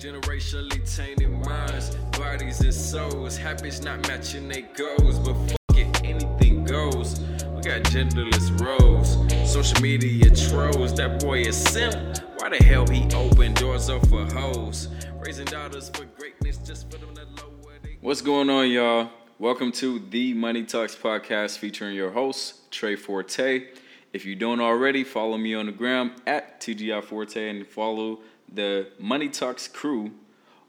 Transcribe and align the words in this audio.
Generationally 0.00 0.96
tainted 0.96 1.28
minds, 1.28 1.94
bodies 2.16 2.62
and 2.62 2.72
souls. 2.72 3.36
Habits 3.36 3.82
not 3.82 4.08
matching 4.08 4.48
their 4.48 4.62
goals, 4.74 5.18
but 5.18 5.34
fuck 5.34 5.76
it, 5.76 6.02
anything 6.02 6.64
goes. 6.64 7.20
We 7.20 7.60
got 7.60 7.82
genderless 7.82 8.58
roles, 8.62 9.18
social 9.52 9.78
media 9.82 10.34
trolls. 10.34 10.94
That 10.94 11.20
boy 11.20 11.40
is 11.40 11.54
simp. 11.54 12.16
Why 12.38 12.48
the 12.48 12.64
hell 12.64 12.86
he 12.86 13.14
open 13.14 13.52
doors 13.52 13.90
up 13.90 14.06
for 14.06 14.24
hoes? 14.32 14.88
Raising 15.18 15.44
daughters 15.44 15.90
for 15.90 16.06
greatness 16.18 16.56
just 16.56 16.90
for 16.90 16.96
them 16.96 17.14
to 17.16 17.24
lower 17.24 17.74
they. 17.82 17.98
What's 18.00 18.22
going 18.22 18.48
on, 18.48 18.70
y'all? 18.70 19.10
Welcome 19.38 19.70
to 19.72 19.98
the 19.98 20.32
Money 20.32 20.64
Talks 20.64 20.96
podcast 20.96 21.58
featuring 21.58 21.94
your 21.94 22.10
host, 22.10 22.70
Tre 22.70 22.96
Forte. 22.96 23.66
If 24.14 24.24
you 24.24 24.34
don't 24.34 24.62
already, 24.62 25.04
follow 25.04 25.36
me 25.36 25.54
on 25.54 25.66
the 25.66 25.72
gram 25.72 26.12
at 26.26 26.58
TGI 26.62 27.04
Forte 27.04 27.50
and 27.50 27.66
follow 27.66 28.20
the 28.52 28.88
Money 28.98 29.28
Talks 29.28 29.68
crew 29.68 30.12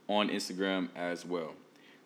on 0.07 0.29
Instagram 0.29 0.89
as 0.95 1.25
well. 1.25 1.53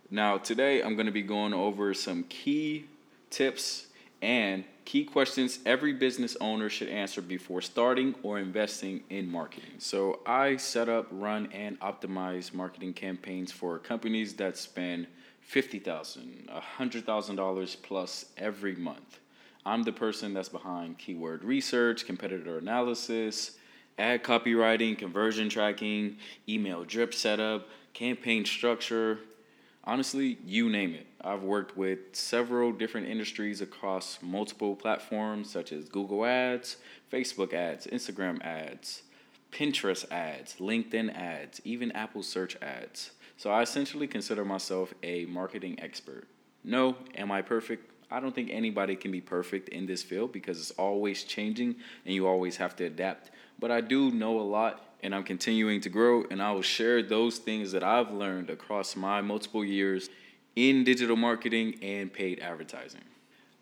Now, 0.10 0.38
today 0.38 0.82
I'm 0.82 0.96
going 0.96 1.08
to 1.08 1.12
be 1.12 1.22
going 1.22 1.54
over 1.54 1.94
some 1.94 2.24
key 2.24 2.86
tips 3.30 3.88
and 4.22 4.64
key 4.86 5.04
questions 5.04 5.60
every 5.66 5.94
business 5.94 6.38
owner 6.40 6.70
should 6.70 6.90
answer 6.90 7.22
before 7.22 7.62
starting 7.62 8.16
or 8.24 8.40
investing 8.40 9.04
in 9.10 9.30
marketing. 9.30 9.72
So, 9.80 10.20
I 10.26 10.58
set 10.58 10.88
up, 10.88 11.08
run, 11.12 11.50
and 11.52 11.80
optimize 11.80 12.54
marketing 12.54 12.94
campaigns 12.94 13.52
for 13.52 13.80
companies 13.80 14.34
that 14.36 14.58
spend 14.58 15.08
$50,000, 15.52 16.48
$100,000 16.78 17.82
plus 17.82 18.26
every 18.38 18.76
month. 18.76 19.20
I'm 19.66 19.84
the 19.84 19.92
person 19.92 20.34
that's 20.34 20.50
behind 20.50 21.00
keyword 21.00 21.44
research, 21.44 22.06
competitor 22.06 22.60
analysis, 22.60 23.58
ad 23.98 24.24
copywriting, 24.24 24.98
conversion 24.98 25.50
tracking, 25.50 26.18
email 26.48 26.84
drip 26.84 27.14
setup, 27.14 27.68
campaign 27.94 28.46
structure. 28.46 29.20
Honestly, 29.84 30.38
you 30.46 30.70
name 30.70 30.94
it. 30.96 31.08
I've 31.22 31.44
worked 31.44 31.78
with 31.78 32.00
several 32.14 32.72
different 32.72 33.08
industries 33.08 33.62
across 33.62 34.20
multiple 34.22 34.76
platforms 34.76 35.50
such 35.50 35.72
as 35.72 35.88
Google 35.88 36.26
Ads, 36.26 36.78
Facebook 37.12 37.54
ads, 37.54 37.88
Instagram 37.88 38.42
ads, 38.44 39.04
Pinterest 39.52 40.10
ads, 40.12 40.56
LinkedIn 40.56 41.16
ads, 41.16 41.62
even 41.64 41.92
Apple 41.94 42.24
search 42.24 42.58
ads. 42.62 43.12
So 43.38 43.52
I 43.52 43.62
essentially 43.62 44.08
consider 44.08 44.44
myself 44.44 44.94
a 45.04 45.26
marketing 45.26 45.80
expert. 45.82 46.28
No, 46.64 46.96
am 47.16 47.32
I 47.32 47.42
perfect? 47.42 47.92
I 48.12 48.20
don't 48.20 48.34
think 48.34 48.50
anybody 48.52 48.96
can 48.96 49.12
be 49.12 49.22
perfect 49.22 49.70
in 49.70 49.86
this 49.86 50.04
field 50.04 50.32
because 50.32 50.60
it's 50.60 50.72
always 50.72 51.24
changing 51.24 51.76
and 52.06 52.14
you 52.14 52.28
always 52.28 52.58
have 52.58 52.76
to 52.78 52.86
adapt 52.86 53.32
but 53.60 53.72
I 53.72 53.82
do 53.82 54.12
know 54.12 54.40
a 54.40 54.42
lot 54.42 54.82
and 55.04 55.14
I'm 55.14 55.24
continuing 55.24 55.82
to 55.82 55.90
grow, 55.90 56.24
and 56.32 56.42
I 56.42 56.52
will 56.52 56.64
share 56.64 57.04
those 57.04 57.38
things 57.38 57.72
that 57.74 57.84
I've 57.84 58.12
learned 58.12 58.50
across 58.50 58.96
my 58.96 59.22
multiple 59.22 59.64
years 59.64 60.10
in 60.56 60.84
digital 60.84 61.16
marketing 61.16 61.76
and 61.84 62.12
paid 62.12 62.40
advertising. 62.40 63.04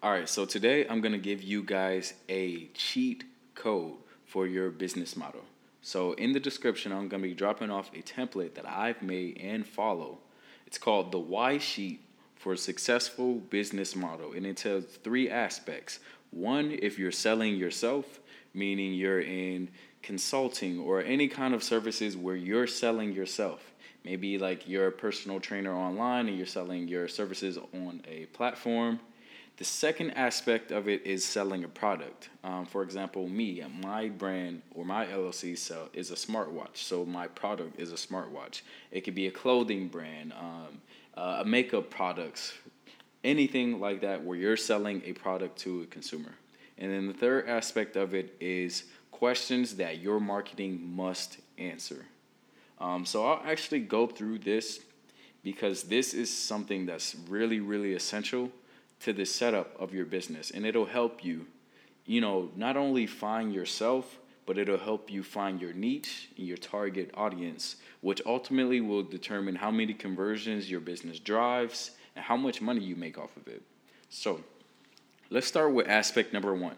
All 0.01 0.11
right, 0.11 0.29
so 0.29 0.45
today 0.45 0.87
I'm 0.87 1.01
gonna 1.01 1.17
give 1.17 1.41
you 1.41 1.61
guys 1.61 2.13
a 2.29 2.67
cheat 2.73 3.25
code 3.55 3.95
for 4.25 4.47
your 4.47 4.69
business 4.69 5.17
model. 5.17 5.41
So, 5.81 6.13
in 6.13 6.31
the 6.31 6.39
description, 6.39 6.93
I'm 6.93 7.09
gonna 7.09 7.23
be 7.23 7.33
dropping 7.33 7.69
off 7.69 7.91
a 7.93 8.01
template 8.01 8.53
that 8.53 8.67
I've 8.67 9.01
made 9.01 9.37
and 9.41 9.67
follow. 9.67 10.19
It's 10.65 10.77
called 10.77 11.11
the 11.11 11.19
Why 11.19 11.57
Sheet 11.57 11.99
for 12.35 12.53
a 12.53 12.57
successful 12.57 13.35
business 13.35 13.95
model, 13.95 14.31
and 14.31 14.45
it 14.45 14.57
tells 14.57 14.85
three 14.85 15.29
aspects. 15.29 15.99
One, 16.31 16.71
if 16.81 16.97
you're 16.97 17.11
selling 17.11 17.55
yourself, 17.55 18.21
meaning 18.53 18.93
you're 18.93 19.21
in 19.21 19.69
consulting 20.01 20.79
or 20.79 21.01
any 21.01 21.27
kind 21.27 21.53
of 21.53 21.63
services 21.63 22.15
where 22.15 22.35
you're 22.35 22.67
selling 22.67 23.13
yourself. 23.13 23.73
Maybe 24.03 24.37
like 24.37 24.67
you're 24.67 24.87
a 24.87 24.91
personal 24.91 25.39
trainer 25.39 25.73
online 25.73 26.27
and 26.27 26.37
you're 26.37 26.45
selling 26.45 26.87
your 26.87 27.07
services 27.07 27.57
on 27.57 28.01
a 28.07 28.25
platform. 28.27 28.99
The 29.57 29.63
second 29.63 30.11
aspect 30.11 30.71
of 30.71 30.89
it 30.89 31.05
is 31.05 31.23
selling 31.23 31.63
a 31.63 31.67
product. 31.67 32.29
Um, 32.43 32.65
for 32.65 32.81
example, 32.81 33.29
me, 33.29 33.63
my 33.81 34.09
brand 34.09 34.63
or 34.73 34.83
my 34.83 35.05
LLC 35.05 35.57
sell 35.57 35.89
is 35.93 36.11
a 36.11 36.15
smartwatch. 36.15 36.77
So 36.77 37.05
my 37.05 37.27
product 37.27 37.79
is 37.79 37.91
a 37.91 37.95
smartwatch. 37.95 38.61
It 38.91 39.01
could 39.01 39.15
be 39.15 39.27
a 39.27 39.31
clothing 39.31 39.87
brand, 39.87 40.33
um, 40.33 40.81
uh, 41.15 41.37
a 41.41 41.45
makeup 41.45 41.91
products, 41.91 42.53
anything 43.23 43.79
like 43.79 44.01
that 44.01 44.23
where 44.23 44.37
you're 44.37 44.57
selling 44.57 45.01
a 45.05 45.13
product 45.13 45.59
to 45.59 45.83
a 45.83 45.85
consumer. 45.85 46.33
And 46.77 46.91
then 46.91 47.07
the 47.07 47.13
third 47.13 47.47
aspect 47.47 47.95
of 47.95 48.13
it 48.13 48.35
is 48.39 48.85
questions 49.11 49.75
that 49.75 49.99
your 49.99 50.19
marketing 50.19 50.95
must 50.95 51.37
answer. 51.57 52.05
Um, 52.79 53.05
so 53.05 53.25
I'll 53.25 53.41
actually 53.45 53.79
go 53.81 54.07
through 54.07 54.39
this 54.39 54.81
because 55.43 55.83
this 55.83 56.13
is 56.13 56.35
something 56.35 56.85
that's 56.85 57.15
really, 57.29 57.59
really 57.59 57.93
essential 57.93 58.51
to 59.01 59.13
the 59.13 59.25
setup 59.25 59.79
of 59.79 59.93
your 59.93 60.05
business. 60.05 60.51
And 60.51 60.65
it'll 60.65 60.85
help 60.85 61.23
you, 61.23 61.45
you 62.05 62.21
know, 62.21 62.49
not 62.55 62.77
only 62.77 63.05
find 63.05 63.53
yourself, 63.53 64.19
but 64.45 64.57
it'll 64.57 64.77
help 64.77 65.09
you 65.09 65.23
find 65.23 65.61
your 65.61 65.73
niche 65.73 66.29
and 66.37 66.47
your 66.47 66.57
target 66.57 67.11
audience, 67.13 67.77
which 68.01 68.21
ultimately 68.25 68.81
will 68.81 69.03
determine 69.03 69.55
how 69.55 69.71
many 69.71 69.93
conversions 69.93 70.69
your 70.69 70.79
business 70.79 71.19
drives 71.19 71.91
and 72.15 72.25
how 72.25 72.35
much 72.35 72.61
money 72.61 72.81
you 72.81 72.95
make 72.95 73.17
off 73.17 73.35
of 73.37 73.47
it. 73.47 73.61
So, 74.09 74.41
Let's 75.29 75.47
start 75.47 75.73
with 75.73 75.87
aspect 75.87 76.33
number 76.33 76.53
one. 76.53 76.75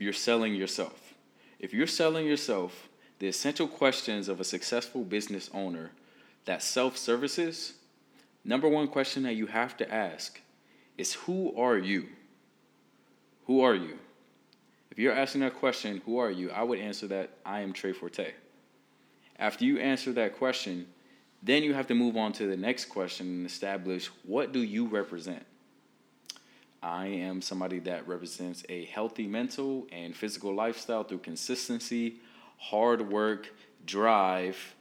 You're 0.00 0.14
selling 0.14 0.54
yourself, 0.54 1.12
if 1.58 1.74
you're 1.74 1.86
selling 1.86 2.26
yourself, 2.26 2.88
the 3.18 3.28
essential 3.28 3.68
questions 3.68 4.28
of 4.28 4.40
a 4.40 4.44
successful 4.44 5.04
business 5.04 5.50
owner 5.52 5.90
that 6.46 6.62
self 6.62 6.96
services, 6.96 7.74
number 8.42 8.66
one 8.66 8.88
question 8.88 9.24
that 9.24 9.34
you 9.34 9.46
have 9.46 9.76
to 9.76 9.94
ask 9.94 10.40
is 10.96 11.12
who 11.12 11.54
are 11.54 11.76
you? 11.76 12.08
Who 13.44 13.60
are 13.60 13.74
you? 13.74 13.98
If 14.90 14.98
you're 14.98 15.12
asking 15.12 15.42
that 15.42 15.56
question, 15.56 16.00
who 16.06 16.16
are 16.16 16.30
you? 16.30 16.50
I 16.50 16.62
would 16.62 16.78
answer 16.78 17.06
that 17.08 17.30
I 17.44 17.60
am 17.60 17.74
Tre 17.74 17.92
Forte. 17.92 18.32
After 19.38 19.66
you 19.66 19.78
answer 19.78 20.12
that 20.14 20.38
question, 20.38 20.86
then 21.42 21.62
you 21.62 21.74
have 21.74 21.86
to 21.88 21.94
move 21.94 22.16
on 22.16 22.32
to 22.34 22.46
the 22.46 22.56
next 22.56 22.86
question 22.86 23.26
and 23.26 23.46
establish 23.46 24.06
what 24.24 24.52
do 24.52 24.60
you 24.62 24.86
represent? 24.86 25.44
I 26.82 27.06
am 27.06 27.42
somebody 27.42 27.78
that 27.80 28.08
represents 28.08 28.64
a 28.68 28.86
healthy 28.86 29.26
mental 29.26 29.86
and 29.92 30.16
physical 30.16 30.54
lifestyle 30.54 31.04
through 31.04 31.18
consistency, 31.18 32.16
hard 32.58 33.10
work, 33.10 33.48
drive, 33.84 34.74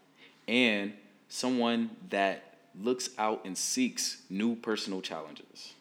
and 0.47 0.93
someone 1.27 1.89
that 2.09 2.55
looks 2.79 3.09
out 3.17 3.41
and 3.43 3.57
seeks 3.57 4.21
new 4.29 4.55
personal 4.55 5.01
challenges. 5.01 5.73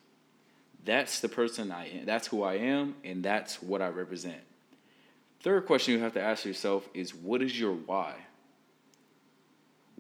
That's 0.85 1.21
the 1.21 1.29
person 1.29 1.71
I 1.71 1.89
am. 1.89 2.07
That's 2.07 2.27
who 2.29 2.43
I 2.43 2.55
am, 2.55 2.97
and 3.05 3.23
that's 3.23 3.63
what 3.63 3.83
I 3.83 3.89
represent. 3.89 4.41
Third 5.41 5.67
question 5.67 5.95
you 5.95 6.01
have 6.01 6.15
to 6.15 6.21
ask 6.21 6.45
yourself 6.45 6.89
is 6.95 7.15
what 7.15 7.43
is 7.43 7.59
your 7.59 7.73
why? 7.73 8.15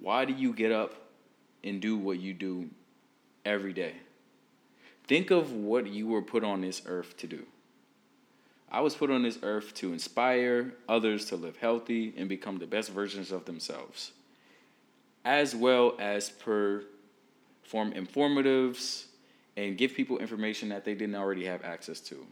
Why 0.00 0.24
do 0.24 0.32
you 0.32 0.52
get 0.52 0.72
up 0.72 0.94
and 1.62 1.80
do 1.80 1.96
what 1.96 2.18
you 2.18 2.34
do 2.34 2.68
every 3.44 3.72
day? 3.72 3.94
Think 5.08 5.30
of 5.30 5.52
what 5.52 5.86
you 5.86 6.06
were 6.06 6.22
put 6.22 6.44
on 6.44 6.60
this 6.60 6.82
earth 6.86 7.16
to 7.16 7.26
do. 7.26 7.46
I 8.70 8.82
was 8.82 8.94
put 8.94 9.10
on 9.10 9.22
this 9.22 9.38
earth 9.42 9.72
to 9.76 9.94
inspire 9.94 10.74
others 10.86 11.24
to 11.26 11.36
live 11.36 11.56
healthy 11.56 12.12
and 12.16 12.28
become 12.28 12.58
the 12.58 12.66
best 12.66 12.90
versions 12.90 13.32
of 13.32 13.46
themselves, 13.46 14.12
as 15.24 15.56
well 15.56 15.94
as 15.98 16.28
perform 16.28 17.92
informatives 17.94 19.06
and 19.56 19.78
give 19.78 19.94
people 19.94 20.18
information 20.18 20.68
that 20.68 20.84
they 20.84 20.94
didn't 20.94 21.14
already 21.14 21.46
have 21.46 21.64
access 21.64 22.00
to. 22.00 22.26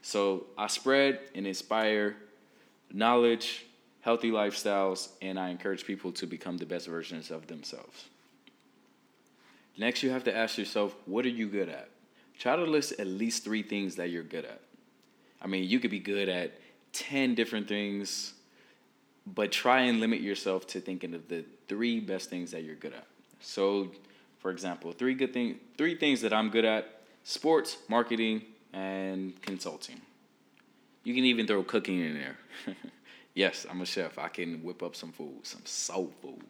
So 0.00 0.46
I 0.56 0.68
spread 0.68 1.18
and 1.34 1.48
inspire 1.48 2.14
knowledge, 2.92 3.66
healthy 4.02 4.30
lifestyles, 4.30 5.08
and 5.20 5.40
I 5.40 5.48
encourage 5.48 5.84
people 5.84 6.12
to 6.12 6.26
become 6.26 6.58
the 6.58 6.66
best 6.66 6.86
versions 6.86 7.32
of 7.32 7.48
themselves. 7.48 8.04
Next, 9.76 10.04
you 10.04 10.10
have 10.10 10.22
to 10.24 10.36
ask 10.36 10.56
yourself, 10.56 10.94
what 11.06 11.24
are 11.24 11.30
you 11.30 11.48
good 11.48 11.68
at? 11.68 11.88
Try 12.38 12.56
to 12.56 12.64
list 12.64 12.94
at 12.98 13.06
least 13.06 13.44
three 13.44 13.62
things 13.62 13.96
that 13.96 14.10
you're 14.10 14.22
good 14.22 14.44
at. 14.44 14.60
I 15.40 15.46
mean, 15.46 15.68
you 15.68 15.78
could 15.78 15.90
be 15.90 15.98
good 15.98 16.28
at 16.28 16.52
10 16.92 17.34
different 17.34 17.68
things, 17.68 18.34
but 19.26 19.52
try 19.52 19.80
and 19.80 20.00
limit 20.00 20.20
yourself 20.20 20.66
to 20.68 20.80
thinking 20.80 21.14
of 21.14 21.28
the 21.28 21.44
three 21.68 22.00
best 22.00 22.30
things 22.30 22.50
that 22.52 22.64
you're 22.64 22.76
good 22.76 22.94
at. 22.94 23.06
So, 23.40 23.90
for 24.38 24.50
example, 24.50 24.92
three 24.92 25.14
good 25.14 25.32
thing, 25.32 25.58
three 25.76 25.96
things 25.96 26.20
that 26.22 26.32
I'm 26.32 26.50
good 26.50 26.64
at: 26.64 27.02
sports, 27.24 27.76
marketing, 27.88 28.42
and 28.72 29.40
consulting. 29.42 30.00
You 31.04 31.14
can 31.14 31.24
even 31.24 31.46
throw 31.46 31.62
cooking 31.62 32.00
in 32.00 32.14
there. 32.14 32.36
yes, 33.34 33.66
I'm 33.68 33.80
a 33.82 33.86
chef. 33.86 34.18
I 34.18 34.28
can 34.28 34.62
whip 34.62 34.82
up 34.82 34.96
some 34.96 35.12
food, 35.12 35.40
some 35.42 35.62
soul 35.64 36.10
food. 36.22 36.42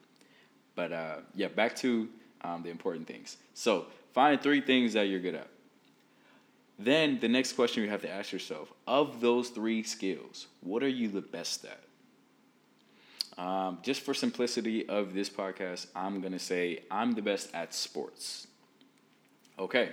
But 0.75 0.93
uh, 0.93 1.17
yeah, 1.35 1.49
back 1.49 1.77
to 1.77 2.09
um, 2.43 2.63
the 2.63 2.71
important 2.71 3.07
things. 3.07 3.37
So 3.55 3.87
find 4.13 4.41
three 4.41 4.61
things 4.61 4.93
that 4.93 5.09
you're 5.09 5.21
good 5.21 5.35
at. 5.35 5.49
Then 6.79 7.21
the 7.21 7.29
next 7.29 7.53
question 7.53 7.85
you 7.85 7.91
have 7.91 8.03
to 8.03 8.11
ask 8.11 8.32
yourself 8.32 8.73
of 8.87 9.21
those 9.21 9.49
three 9.50 9.82
skills, 9.82 10.49
what 10.61 10.82
are 10.82 10.88
you 10.88 11.09
the 11.09 11.21
best 11.21 11.65
at? 11.65 11.81
Um, 13.37 13.79
just 13.82 14.00
for 14.03 14.15
simplicity 14.15 14.88
of 14.88 15.15
this 15.15 15.29
podcast, 15.29 15.87
I'm 15.94 16.21
going 16.21 16.32
to 16.32 16.38
say 16.38 16.82
I'm 16.91 17.12
the 17.12 17.23
best 17.23 17.55
at 17.55 17.75
sports. 17.75 18.47
Okay, 19.59 19.93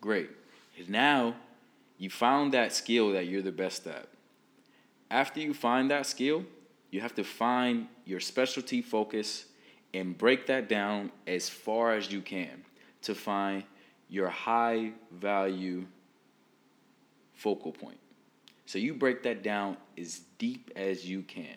great. 0.00 0.30
Now 0.88 1.34
you 1.98 2.10
found 2.10 2.52
that 2.52 2.72
skill 2.72 3.12
that 3.12 3.26
you're 3.26 3.42
the 3.42 3.52
best 3.52 3.86
at. 3.86 4.08
After 5.10 5.40
you 5.40 5.52
find 5.52 5.90
that 5.90 6.06
skill, 6.06 6.44
you 6.90 7.00
have 7.00 7.14
to 7.16 7.24
find 7.24 7.86
your 8.04 8.20
specialty 8.20 8.82
focus 8.82 9.46
and 9.92 10.16
break 10.16 10.46
that 10.46 10.68
down 10.68 11.10
as 11.26 11.48
far 11.48 11.92
as 11.92 12.10
you 12.10 12.20
can 12.20 12.64
to 13.02 13.14
find 13.14 13.64
your 14.08 14.28
high 14.28 14.92
value 15.12 15.86
focal 17.40 17.72
point. 17.72 17.98
So 18.66 18.78
you 18.78 18.94
break 18.94 19.22
that 19.22 19.42
down 19.42 19.78
as 19.98 20.20
deep 20.38 20.70
as 20.76 21.08
you 21.08 21.22
can. 21.22 21.56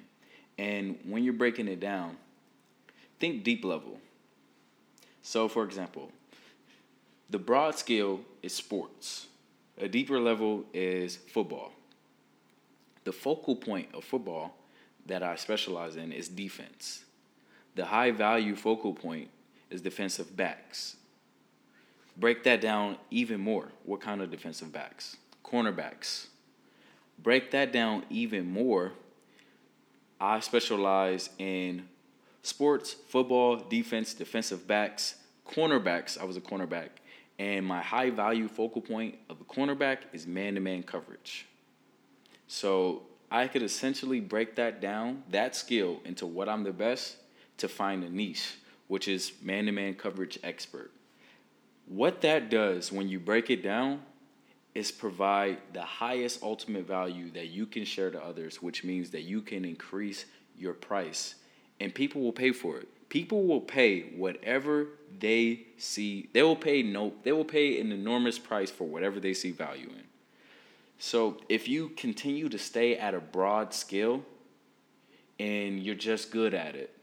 And 0.57 0.97
when 1.05 1.23
you're 1.23 1.33
breaking 1.33 1.67
it 1.67 1.79
down, 1.79 2.17
think 3.19 3.43
deep 3.43 3.65
level. 3.65 3.99
So, 5.21 5.47
for 5.47 5.63
example, 5.63 6.11
the 7.29 7.39
broad 7.39 7.77
scale 7.77 8.21
is 8.41 8.53
sports, 8.53 9.27
a 9.77 9.87
deeper 9.87 10.19
level 10.19 10.63
is 10.73 11.17
football. 11.17 11.71
The 13.03 13.11
focal 13.11 13.55
point 13.55 13.89
of 13.93 14.03
football 14.03 14.55
that 15.05 15.21
I 15.21 15.35
specialize 15.35 15.97
in 15.97 16.11
is 16.13 16.29
defense. 16.29 17.03
The 17.75 17.85
high 17.85 18.11
value 18.11 18.55
focal 18.55 18.93
point 18.93 19.29
is 19.69 19.81
defensive 19.81 20.37
backs. 20.37 20.95
Break 22.15 22.43
that 22.43 22.61
down 22.61 22.97
even 23.11 23.41
more. 23.41 23.69
What 23.83 23.99
kind 23.99 24.21
of 24.21 24.31
defensive 24.31 24.71
backs? 24.71 25.17
Cornerbacks. 25.53 26.27
Break 27.21 27.51
that 27.51 27.71
down 27.71 28.05
even 28.09 28.51
more. 28.51 28.93
I 30.19 30.39
specialize 30.39 31.29
in 31.37 31.87
sports, 32.41 32.93
football, 32.93 33.57
defense, 33.57 34.15
defensive 34.15 34.67
backs, 34.67 35.15
cornerbacks. 35.47 36.19
I 36.19 36.23
was 36.23 36.37
a 36.37 36.41
cornerback. 36.41 36.89
And 37.37 37.67
my 37.67 37.83
high 37.83 38.09
value 38.09 38.47
focal 38.47 38.81
point 38.81 39.15
of 39.29 39.37
the 39.37 39.45
cornerback 39.45 39.99
is 40.11 40.25
man 40.25 40.55
to 40.55 40.59
man 40.59 40.81
coverage. 40.81 41.45
So 42.47 43.03
I 43.29 43.47
could 43.47 43.61
essentially 43.61 44.21
break 44.21 44.55
that 44.55 44.81
down, 44.81 45.21
that 45.29 45.55
skill, 45.55 45.99
into 46.03 46.25
what 46.25 46.49
I'm 46.49 46.63
the 46.63 46.73
best 46.73 47.17
to 47.57 47.67
find 47.67 48.03
a 48.03 48.09
niche, 48.09 48.55
which 48.87 49.07
is 49.07 49.33
man 49.43 49.67
to 49.67 49.71
man 49.71 49.93
coverage 49.93 50.39
expert. 50.43 50.89
What 51.85 52.21
that 52.21 52.49
does 52.49 52.91
when 52.91 53.07
you 53.07 53.19
break 53.19 53.51
it 53.51 53.61
down 53.61 54.01
is 54.75 54.91
provide 54.91 55.57
the 55.73 55.81
highest 55.81 56.41
ultimate 56.41 56.87
value 56.87 57.29
that 57.31 57.47
you 57.47 57.65
can 57.65 57.85
share 57.85 58.09
to 58.09 58.23
others, 58.23 58.61
which 58.61 58.83
means 58.83 59.11
that 59.11 59.21
you 59.21 59.41
can 59.41 59.65
increase 59.65 60.25
your 60.57 60.73
price 60.73 61.35
and 61.79 61.93
people 61.93 62.21
will 62.21 62.31
pay 62.31 62.51
for 62.51 62.77
it. 62.77 62.87
People 63.09 63.45
will 63.45 63.61
pay 63.61 64.01
whatever 64.15 64.87
they 65.19 65.65
see. 65.77 66.29
They 66.33 66.41
will 66.41 66.55
pay 66.55 66.81
no 66.81 67.13
they 67.23 67.31
will 67.31 67.45
pay 67.45 67.79
an 67.79 67.91
enormous 67.91 68.39
price 68.39 68.71
for 68.71 68.85
whatever 68.85 69.19
they 69.19 69.33
see 69.33 69.51
value 69.51 69.89
in. 69.89 70.03
So 70.97 71.37
if 71.49 71.67
you 71.67 71.89
continue 71.89 72.47
to 72.49 72.57
stay 72.57 72.95
at 72.95 73.13
a 73.13 73.19
broad 73.19 73.73
scale 73.73 74.23
and 75.39 75.83
you're 75.83 75.95
just 75.95 76.31
good 76.31 76.53
at 76.53 76.75
it, 76.75 76.97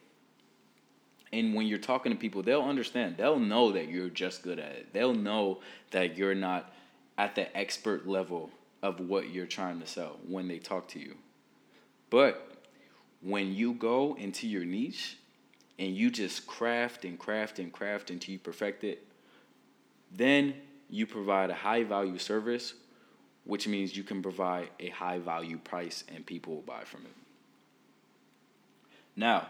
and 1.32 1.54
when 1.54 1.66
you're 1.66 1.78
talking 1.78 2.10
to 2.10 2.18
people, 2.18 2.42
they'll 2.42 2.62
understand. 2.62 3.16
They'll 3.18 3.38
know 3.38 3.70
that 3.72 3.88
you're 3.88 4.08
just 4.08 4.42
good 4.42 4.58
at 4.58 4.72
it. 4.72 4.92
They'll 4.92 5.14
know 5.14 5.60
that 5.90 6.16
you're 6.16 6.34
not 6.34 6.72
at 7.20 7.34
the 7.34 7.54
expert 7.54 8.08
level 8.08 8.48
of 8.82 8.98
what 8.98 9.28
you're 9.28 9.44
trying 9.44 9.78
to 9.78 9.86
sell 9.86 10.16
when 10.26 10.48
they 10.48 10.58
talk 10.58 10.88
to 10.88 10.98
you. 10.98 11.14
But 12.08 12.50
when 13.20 13.52
you 13.52 13.74
go 13.74 14.16
into 14.18 14.48
your 14.48 14.64
niche 14.64 15.18
and 15.78 15.94
you 15.94 16.10
just 16.10 16.46
craft 16.46 17.04
and 17.04 17.18
craft 17.18 17.58
and 17.58 17.70
craft 17.70 18.10
until 18.10 18.32
you 18.32 18.38
perfect 18.38 18.84
it, 18.84 19.06
then 20.10 20.54
you 20.88 21.06
provide 21.06 21.50
a 21.50 21.54
high 21.54 21.84
value 21.84 22.16
service 22.16 22.72
which 23.44 23.68
means 23.68 23.94
you 23.94 24.02
can 24.02 24.22
provide 24.22 24.70
a 24.78 24.88
high 24.88 25.18
value 25.18 25.58
price 25.58 26.04
and 26.14 26.24
people 26.24 26.54
will 26.54 26.62
buy 26.62 26.84
from 26.84 27.02
it. 27.02 27.12
Now, 29.14 29.46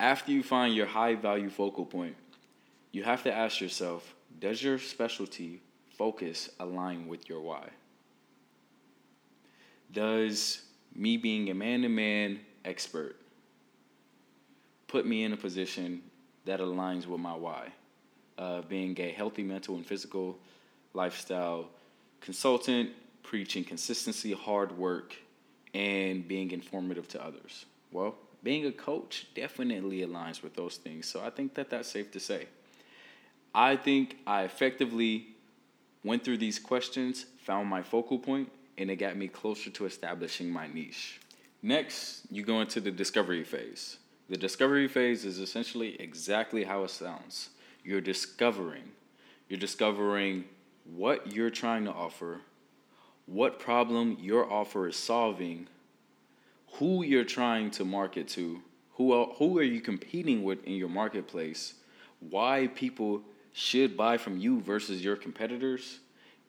after 0.00 0.32
you 0.32 0.42
find 0.42 0.74
your 0.74 0.86
high 0.86 1.14
value 1.14 1.50
focal 1.50 1.86
point, 1.86 2.16
you 2.90 3.04
have 3.04 3.22
to 3.22 3.32
ask 3.32 3.60
yourself 3.60 4.16
does 4.40 4.60
your 4.60 4.80
specialty 4.80 5.62
focus 5.96 6.50
align 6.60 7.06
with 7.06 7.28
your 7.28 7.40
why? 7.40 7.68
Does 9.92 10.62
me 10.94 11.16
being 11.16 11.50
a 11.50 11.54
man 11.54 11.82
to 11.82 11.88
man 11.88 12.40
expert 12.64 13.16
put 14.88 15.06
me 15.06 15.24
in 15.24 15.32
a 15.32 15.36
position 15.36 16.02
that 16.44 16.60
aligns 16.60 17.06
with 17.06 17.20
my 17.20 17.34
why? 17.34 17.68
Uh, 18.36 18.62
being 18.62 18.98
a 19.00 19.10
healthy 19.10 19.42
mental 19.42 19.76
and 19.76 19.86
physical 19.86 20.38
lifestyle 20.92 21.68
consultant, 22.20 22.90
preaching 23.22 23.64
consistency, 23.64 24.32
hard 24.32 24.76
work, 24.76 25.14
and 25.74 26.26
being 26.26 26.50
informative 26.50 27.06
to 27.08 27.24
others? 27.24 27.66
Well, 27.92 28.16
being 28.42 28.66
a 28.66 28.72
coach 28.72 29.26
definitely 29.34 29.98
aligns 30.00 30.42
with 30.42 30.54
those 30.54 30.76
things. 30.76 31.06
So 31.06 31.22
I 31.24 31.30
think 31.30 31.54
that 31.54 31.70
that's 31.70 31.88
safe 31.88 32.10
to 32.12 32.20
say. 32.20 32.46
I 33.54 33.76
think 33.76 34.18
I 34.26 34.42
effectively 34.42 35.33
went 36.04 36.22
through 36.22 36.38
these 36.38 36.58
questions, 36.58 37.26
found 37.38 37.68
my 37.68 37.82
focal 37.82 38.18
point, 38.18 38.50
and 38.78 38.90
it 38.90 38.96
got 38.96 39.16
me 39.16 39.26
closer 39.26 39.70
to 39.70 39.86
establishing 39.86 40.50
my 40.50 40.66
niche. 40.68 41.20
Next, 41.62 42.22
you 42.30 42.42
go 42.42 42.60
into 42.60 42.80
the 42.80 42.90
discovery 42.90 43.42
phase. 43.42 43.96
The 44.28 44.36
discovery 44.36 44.86
phase 44.86 45.24
is 45.24 45.38
essentially 45.38 46.00
exactly 46.00 46.64
how 46.64 46.84
it 46.84 46.90
sounds. 46.90 47.50
You're 47.82 48.00
discovering. 48.00 48.84
You're 49.48 49.58
discovering 49.58 50.44
what 50.84 51.32
you're 51.32 51.50
trying 51.50 51.84
to 51.84 51.92
offer, 51.92 52.40
what 53.26 53.58
problem 53.58 54.18
your 54.20 54.50
offer 54.50 54.88
is 54.88 54.96
solving, 54.96 55.66
who 56.74 57.02
you're 57.02 57.24
trying 57.24 57.70
to 57.72 57.84
market 57.84 58.28
to, 58.28 58.60
who 58.92 59.12
are, 59.12 59.26
who 59.38 59.58
are 59.58 59.62
you 59.62 59.80
competing 59.80 60.42
with 60.42 60.62
in 60.64 60.74
your 60.74 60.88
marketplace, 60.88 61.74
why 62.20 62.68
people 62.74 63.22
should 63.54 63.96
buy 63.96 64.18
from 64.18 64.36
you 64.36 64.60
versus 64.60 65.02
your 65.02 65.14
competitors, 65.14 66.00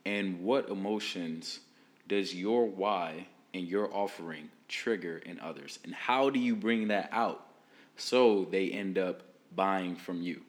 and 0.06 0.42
what 0.42 0.70
emotions 0.70 1.60
does 2.08 2.34
your 2.36 2.66
why 2.66 3.28
and 3.54 3.68
your 3.68 3.94
offering 3.94 4.50
trigger 4.68 5.20
in 5.20 5.40
others, 5.40 5.78
and 5.84 5.94
how 5.94 6.30
do 6.32 6.40
you 6.40 6.56
bring 6.56 6.88
that 6.88 7.08
out 7.12 7.46
so 7.96 8.46
they 8.52 8.72
end 8.72 8.98
up 8.98 9.22
buying 9.56 9.96
from 9.96 10.22
you? 10.22 10.42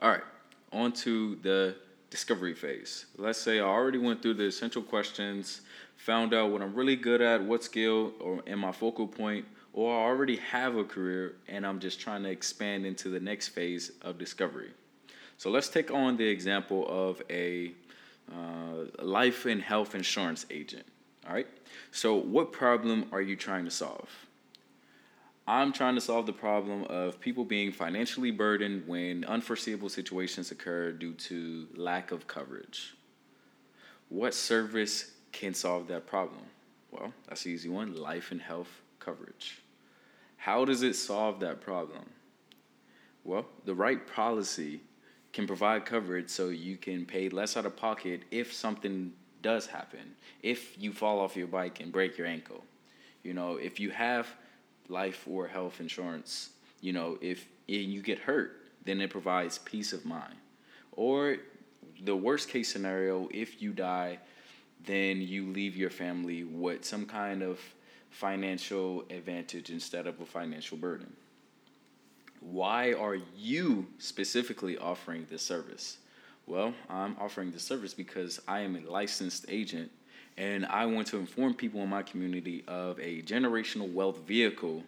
All 0.00 0.10
right, 0.10 0.24
on 0.72 0.92
to 0.92 1.36
the 1.36 1.76
discovery 2.10 2.54
phase. 2.54 3.06
Let's 3.16 3.38
say 3.38 3.60
I 3.60 3.62
already 3.62 3.98
went 3.98 4.22
through 4.22 4.34
the 4.34 4.46
essential 4.46 4.82
questions, 4.82 5.60
found 5.96 6.34
out 6.34 6.50
what 6.50 6.62
I'm 6.62 6.74
really 6.74 6.96
good 6.96 7.22
at, 7.22 7.40
what 7.42 7.62
skill 7.62 8.12
or 8.18 8.42
in 8.44 8.58
my 8.58 8.72
focal 8.72 9.06
point, 9.06 9.46
or 9.72 9.96
I 9.96 10.02
already 10.02 10.36
have 10.36 10.74
a 10.74 10.84
career 10.84 11.36
and 11.46 11.64
I'm 11.64 11.78
just 11.78 12.00
trying 12.00 12.24
to 12.24 12.28
expand 12.28 12.84
into 12.86 13.08
the 13.08 13.20
next 13.20 13.48
phase 13.48 13.92
of 14.02 14.18
discovery. 14.18 14.72
So 15.42 15.50
let's 15.50 15.68
take 15.68 15.90
on 15.90 16.16
the 16.16 16.28
example 16.28 16.86
of 16.88 17.20
a 17.28 17.72
uh, 18.32 19.02
life 19.04 19.44
and 19.44 19.60
health 19.60 19.96
insurance 19.96 20.46
agent. 20.52 20.86
All 21.26 21.34
right. 21.34 21.48
So, 21.90 22.14
what 22.14 22.52
problem 22.52 23.06
are 23.10 23.20
you 23.20 23.34
trying 23.34 23.64
to 23.64 23.70
solve? 23.72 24.08
I'm 25.48 25.72
trying 25.72 25.96
to 25.96 26.00
solve 26.00 26.26
the 26.26 26.32
problem 26.32 26.84
of 26.84 27.18
people 27.18 27.44
being 27.44 27.72
financially 27.72 28.30
burdened 28.30 28.86
when 28.86 29.24
unforeseeable 29.24 29.88
situations 29.88 30.52
occur 30.52 30.92
due 30.92 31.14
to 31.14 31.66
lack 31.74 32.12
of 32.12 32.28
coverage. 32.28 32.94
What 34.10 34.34
service 34.34 35.10
can 35.32 35.54
solve 35.54 35.88
that 35.88 36.06
problem? 36.06 36.44
Well, 36.92 37.12
that's 37.26 37.42
the 37.42 37.50
easy 37.50 37.68
one 37.68 37.96
life 37.96 38.30
and 38.30 38.40
health 38.40 38.70
coverage. 39.00 39.60
How 40.36 40.64
does 40.64 40.84
it 40.84 40.94
solve 40.94 41.40
that 41.40 41.60
problem? 41.60 42.04
Well, 43.24 43.46
the 43.64 43.74
right 43.74 44.06
policy 44.06 44.82
can 45.32 45.46
provide 45.46 45.84
coverage 45.84 46.28
so 46.28 46.48
you 46.48 46.76
can 46.76 47.06
pay 47.06 47.28
less 47.28 47.56
out 47.56 47.66
of 47.66 47.76
pocket 47.76 48.22
if 48.30 48.52
something 48.52 49.12
does 49.40 49.66
happen. 49.66 50.14
If 50.42 50.80
you 50.80 50.92
fall 50.92 51.20
off 51.20 51.36
your 51.36 51.46
bike 51.46 51.80
and 51.80 51.90
break 51.90 52.18
your 52.18 52.26
ankle. 52.26 52.64
You 53.22 53.34
know, 53.34 53.56
if 53.56 53.80
you 53.80 53.90
have 53.90 54.26
life 54.88 55.26
or 55.28 55.46
health 55.46 55.80
insurance, 55.80 56.50
you 56.80 56.92
know, 56.92 57.18
if 57.20 57.46
and 57.68 57.92
you 57.92 58.02
get 58.02 58.18
hurt, 58.18 58.60
then 58.84 59.00
it 59.00 59.10
provides 59.10 59.58
peace 59.58 59.92
of 59.92 60.04
mind. 60.04 60.34
Or 60.92 61.36
the 62.04 62.16
worst 62.16 62.48
case 62.48 62.70
scenario, 62.70 63.28
if 63.32 63.62
you 63.62 63.72
die, 63.72 64.18
then 64.84 65.20
you 65.20 65.50
leave 65.50 65.76
your 65.76 65.90
family 65.90 66.44
with 66.44 66.84
some 66.84 67.06
kind 67.06 67.42
of 67.42 67.60
financial 68.10 69.04
advantage 69.10 69.70
instead 69.70 70.06
of 70.06 70.20
a 70.20 70.26
financial 70.26 70.76
burden. 70.76 71.12
Why 72.42 72.92
are 72.92 73.16
you 73.36 73.86
specifically 73.98 74.76
offering 74.76 75.26
this 75.30 75.42
service? 75.42 75.98
Well, 76.46 76.74
I'm 76.90 77.16
offering 77.18 77.52
this 77.52 77.62
service 77.62 77.94
because 77.94 78.40
I 78.48 78.60
am 78.60 78.76
a 78.76 78.80
licensed 78.80 79.46
agent 79.48 79.90
and 80.36 80.66
I 80.66 80.86
want 80.86 81.06
to 81.08 81.18
inform 81.18 81.54
people 81.54 81.82
in 81.82 81.88
my 81.88 82.02
community 82.02 82.64
of 82.66 82.98
a 82.98 83.22
generational 83.22 83.92
wealth 83.92 84.18
vehicle 84.26 84.82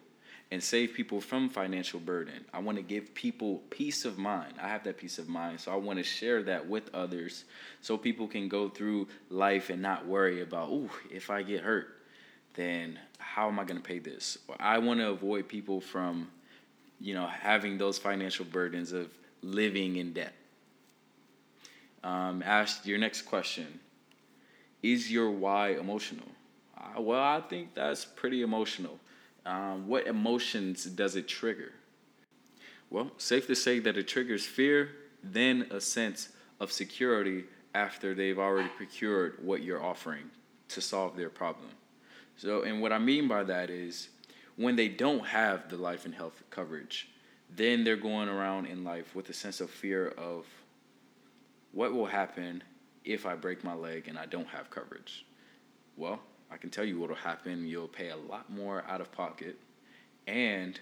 and 0.51 0.61
save 0.61 0.93
people 0.93 1.21
from 1.21 1.49
financial 1.49 1.99
burden. 1.99 2.45
I 2.53 2.59
want 2.59 2.77
to 2.77 2.83
give 2.83 3.15
people 3.15 3.63
peace 3.69 4.05
of 4.05 4.17
mind. 4.17 4.55
I 4.61 4.67
have 4.67 4.83
that 4.83 4.97
peace 4.97 5.17
of 5.17 5.27
mind, 5.27 5.59
so 5.59 5.71
I 5.71 5.75
want 5.75 5.97
to 5.97 6.03
share 6.03 6.43
that 6.43 6.67
with 6.67 6.93
others 6.93 7.45
so 7.81 7.97
people 7.97 8.27
can 8.27 8.47
go 8.47 8.69
through 8.69 9.07
life 9.29 9.69
and 9.69 9.81
not 9.81 10.05
worry 10.05 10.41
about, 10.41 10.69
"Ooh, 10.69 10.89
if 11.09 11.29
I 11.29 11.41
get 11.41 11.61
hurt, 11.61 12.01
then 12.53 12.99
how 13.17 13.47
am 13.47 13.59
I 13.59 13.63
going 13.63 13.81
to 13.81 13.87
pay 13.87 13.99
this?" 13.99 14.37
I 14.59 14.77
want 14.77 14.99
to 14.99 15.09
avoid 15.09 15.47
people 15.47 15.81
from 15.81 16.29
you 17.05 17.13
know, 17.13 17.27
having 17.27 17.77
those 17.77 17.99
financial 17.99 18.45
burdens 18.45 18.91
of 18.91 19.07
living 19.43 19.97
in 19.97 20.11
debt. 20.11 20.33
Um, 22.03 22.41
ask 22.43 22.83
your 22.83 22.97
next 22.97 23.21
question 23.21 23.79
Is 24.81 25.11
your 25.11 25.29
why 25.29 25.73
emotional? 25.73 26.27
Uh, 26.75 27.01
well, 27.01 27.21
I 27.21 27.41
think 27.41 27.75
that's 27.75 28.05
pretty 28.05 28.41
emotional. 28.41 28.99
Um, 29.45 29.87
what 29.87 30.07
emotions 30.07 30.85
does 30.85 31.15
it 31.15 31.27
trigger? 31.27 31.73
Well, 32.89 33.11
safe 33.17 33.45
to 33.47 33.55
say 33.55 33.77
that 33.79 33.97
it 33.97 34.07
triggers 34.07 34.43
fear, 34.43 34.89
then 35.23 35.67
a 35.69 35.79
sense 35.79 36.29
of 36.59 36.71
security 36.71 37.43
after 37.75 38.15
they've 38.15 38.39
already 38.39 38.69
procured 38.69 39.37
what 39.43 39.61
you're 39.61 39.83
offering 39.83 40.31
to 40.69 40.81
solve 40.81 41.15
their 41.15 41.29
problem. 41.29 41.69
So, 42.37 42.63
and 42.63 42.81
what 42.81 42.91
I 42.91 42.97
mean 42.97 43.27
by 43.27 43.43
that 43.43 43.69
is 43.69 44.09
when 44.55 44.75
they 44.75 44.87
don't 44.87 45.25
have 45.25 45.69
the 45.69 45.77
life 45.77 46.05
and 46.05 46.15
health 46.15 46.43
coverage, 46.49 47.09
then 47.49 47.83
they're 47.83 47.95
going 47.95 48.29
around 48.29 48.65
in 48.65 48.83
life 48.83 49.15
with 49.15 49.29
a 49.29 49.33
sense 49.33 49.61
of 49.61 49.69
fear 49.69 50.09
of 50.17 50.45
what 51.71 51.93
will 51.93 52.05
happen 52.05 52.63
if 53.03 53.25
I 53.25 53.35
break 53.35 53.63
my 53.63 53.73
leg 53.73 54.07
and 54.07 54.17
I 54.17 54.25
don't 54.25 54.47
have 54.47 54.69
coverage. 54.69 55.25
Well, 55.97 56.19
I 56.51 56.57
can 56.57 56.69
tell 56.69 56.85
you 56.85 56.99
what 56.99 57.09
will 57.09 57.15
happen. 57.15 57.67
You'll 57.67 57.87
pay 57.87 58.09
a 58.09 58.15
lot 58.15 58.49
more 58.49 58.83
out 58.87 59.01
of 59.01 59.11
pocket, 59.11 59.57
and 60.27 60.79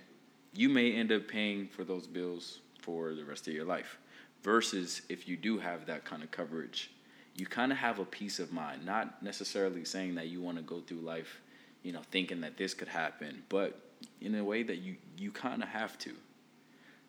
you 0.54 0.70
may 0.70 0.94
end 0.94 1.12
up 1.12 1.28
paying 1.28 1.68
for 1.68 1.84
those 1.84 2.08
bills 2.08 2.60
for 2.80 3.14
the 3.14 3.26
rest 3.26 3.48
of 3.48 3.54
your 3.54 3.66
life. 3.66 3.98
Versus 4.44 5.04
if 5.10 5.28
you 5.28 5.38
do 5.38 5.58
have 5.58 5.86
that 5.86 6.04
kind 6.04 6.22
of 6.22 6.30
coverage, 6.32 6.92
you 7.36 7.46
kind 7.46 7.72
of 7.72 7.78
have 7.78 8.00
a 8.00 8.06
peace 8.06 8.40
of 8.40 8.52
mind. 8.52 8.86
Not 8.86 9.24
necessarily 9.24 9.86
saying 9.86 10.16
that 10.16 10.28
you 10.28 10.42
want 10.42 10.58
to 10.58 10.64
go 10.64 10.82
through 10.82 11.00
life, 11.00 11.42
you 11.84 11.92
know, 11.92 12.02
thinking 12.12 12.42
that 12.42 12.58
this 12.58 12.74
could 12.74 12.88
happen, 12.88 13.44
but 13.50 13.80
in 14.22 14.36
a 14.36 14.44
way 14.44 14.64
that 14.64 14.78
you 14.78 14.96
you 15.18 15.32
kind 15.32 15.62
of 15.62 15.70
have 15.70 15.98
to. 16.00 16.12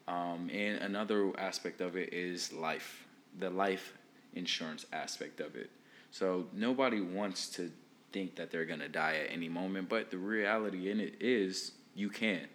Um, 0.06 0.50
and 0.52 0.82
another 0.82 1.32
aspect 1.38 1.80
of 1.80 1.96
it 1.96 2.12
is 2.12 2.52
life, 2.52 3.06
the 3.38 3.48
life 3.48 3.94
insurance 4.34 4.84
aspect 4.92 5.40
of 5.40 5.56
it. 5.56 5.70
So 6.10 6.46
nobody 6.52 7.00
wants 7.00 7.48
to 7.50 7.70
think 8.12 8.36
that 8.36 8.50
they're 8.50 8.66
gonna 8.66 8.88
die 8.88 9.16
at 9.24 9.32
any 9.32 9.48
moment, 9.48 9.88
but 9.88 10.10
the 10.10 10.18
reality 10.18 10.90
in 10.90 11.00
it 11.00 11.14
is 11.20 11.72
you 11.94 12.10
can. 12.10 12.46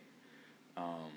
Um, 0.77 1.11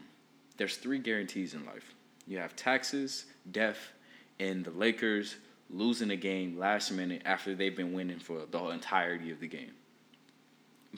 there's 0.57 0.77
three 0.77 0.99
guarantees 0.99 1.55
in 1.55 1.65
life. 1.67 1.95
You 2.27 2.39
have 2.39 2.57
taxes, 2.57 3.27
death, 3.51 3.93
and 4.41 4.65
the 4.65 4.71
Lakers 4.71 5.37
losing 5.71 6.11
a 6.11 6.17
game 6.17 6.59
last 6.59 6.91
minute 6.91 7.23
after 7.25 7.55
they've 7.55 7.77
been 7.77 7.93
winning 7.93 8.19
for 8.19 8.47
the 8.51 8.65
entirety 8.67 9.31
of 9.31 9.41
the 9.41 9.49
game. 9.49 9.73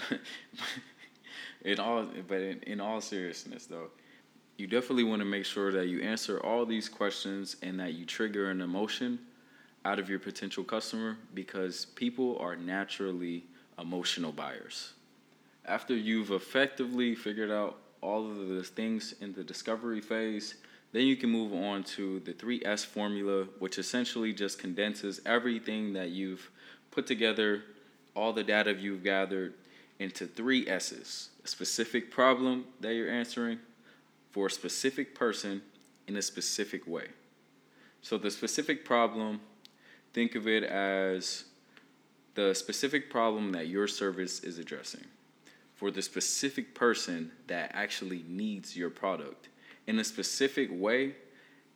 in 1.65 1.79
all, 1.79 2.07
but 2.29 2.41
in, 2.41 2.61
in 2.67 2.81
all 2.81 3.01
seriousness, 3.01 3.67
though, 3.67 3.89
you 4.57 4.67
definitely 4.67 5.05
want 5.05 5.21
to 5.21 5.27
make 5.27 5.45
sure 5.45 5.73
that 5.73 5.89
you 5.89 6.01
answer 6.01 6.39
all 6.41 6.65
these 6.65 6.89
questions 6.89 7.57
and 7.63 7.79
that 7.81 7.95
you 7.95 8.05
trigger 8.05 8.51
an 8.51 8.61
emotion 8.61 9.19
out 9.85 9.99
of 9.99 10.09
your 10.09 10.19
potential 10.19 10.65
customer 10.65 11.17
because 11.35 11.87
people 11.87 12.39
are 12.39 12.57
naturally 12.57 13.45
emotional 13.79 14.33
buyers. 14.33 14.93
After 15.67 15.95
you've 15.95 16.31
effectively 16.31 17.15
figured 17.15 17.51
out 17.51 17.79
all 18.01 18.31
of 18.31 18.49
the 18.49 18.63
things 18.63 19.15
in 19.21 19.33
the 19.33 19.43
discovery 19.43 20.01
phase, 20.01 20.55
then 20.93 21.07
you 21.07 21.17
can 21.17 21.31
move 21.31 21.53
on 21.53 21.83
to 21.83 22.21
the 22.21 22.33
3S 22.33 22.87
formula, 22.87 23.45
which 23.59 23.79
essentially 23.79 24.33
just 24.33 24.59
condenses 24.59 25.21
everything 25.27 25.93
that 25.95 26.11
you've 26.11 26.51
put 26.91 27.07
together, 27.07 27.63
all 28.15 28.33
the 28.33 28.45
data 28.45 28.73
you've 28.75 29.03
gathered, 29.03 29.55
into 29.99 30.27
three 30.27 30.69
S's 30.69 31.31
a 31.45 31.49
specific 31.49 32.11
problem 32.11 32.65
that 32.81 32.95
you're 32.95 33.11
answering, 33.11 33.59
for 34.33 34.47
a 34.47 34.51
specific 34.51 35.15
person 35.15 35.63
in 36.09 36.17
a 36.17 36.23
specific 36.23 36.87
way. 36.87 37.09
So, 38.03 38.19
the 38.19 38.31
specific 38.31 38.85
problem, 38.85 39.41
think 40.13 40.35
of 40.35 40.49
it 40.49 40.65
as 40.65 41.45
the 42.35 42.55
specific 42.55 43.11
problem 43.11 43.53
that 43.53 43.69
your 43.69 43.87
service 43.87 44.41
is 44.41 44.59
addressing 44.59 45.05
for 45.75 45.91
the 45.91 46.03
specific 46.03 46.75
person 46.75 47.31
that 47.47 47.71
actually 47.75 48.25
needs 48.29 48.77
your 48.77 48.91
product 48.91 49.49
in 49.87 49.99
a 49.99 50.05
specific 50.05 50.69
way 50.73 51.15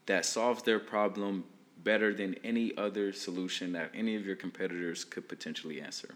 that 0.06 0.24
solves 0.24 0.62
their 0.62 0.78
problem 0.78 1.44
better 1.84 2.14
than 2.14 2.34
any 2.44 2.76
other 2.76 3.12
solution 3.12 3.72
that 3.72 3.90
any 3.94 4.16
of 4.16 4.24
your 4.24 4.36
competitors 4.36 5.04
could 5.04 5.28
potentially 5.28 5.80
answer. 5.80 6.14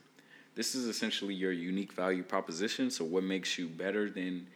This 0.55 0.75
is 0.75 0.87
essentially 0.87 1.35
your 1.35 1.53
unique 1.53 1.93
value 1.93 2.23
proposition. 2.23 2.91
So, 2.91 3.05
what 3.05 3.25
makes 3.25 3.59
you 3.59 3.69
better 3.69 4.11
than 4.11 4.47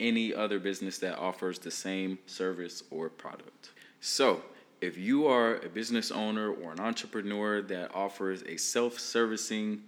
any 0.00 0.34
other 0.34 0.58
business 0.58 0.98
that 0.98 1.18
offers 1.18 1.58
the 1.58 1.70
same 1.70 2.18
service 2.26 2.82
or 2.90 3.10
product. 3.10 3.70
So, 4.00 4.42
if 4.80 4.96
you 4.96 5.26
are 5.26 5.56
a 5.56 5.68
business 5.68 6.10
owner 6.10 6.50
or 6.50 6.72
an 6.72 6.80
entrepreneur 6.80 7.60
that 7.62 7.94
offers 7.94 8.42
a 8.44 8.56
self 8.56 8.98
servicing 8.98 9.82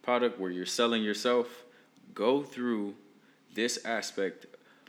product 0.00 0.38
where 0.38 0.50
you're 0.50 0.64
selling 0.64 1.02
yourself, 1.02 1.64
go 2.14 2.42
through 2.42 2.94
this 3.54 3.84
aspect 3.84 4.46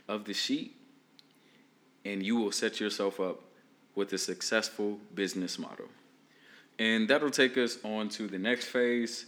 of 0.08 0.24
the 0.24 0.32
sheet 0.32 0.76
and 2.04 2.22
you 2.22 2.36
will 2.36 2.52
set 2.52 2.80
yourself 2.80 3.18
up 3.18 3.40
with 3.96 4.12
a 4.12 4.18
successful 4.18 4.98
business 5.14 5.58
model. 5.58 5.86
And 6.78 7.08
that'll 7.08 7.30
take 7.30 7.58
us 7.58 7.78
on 7.84 8.08
to 8.10 8.28
the 8.28 8.38
next 8.38 8.66
phase 8.66 9.26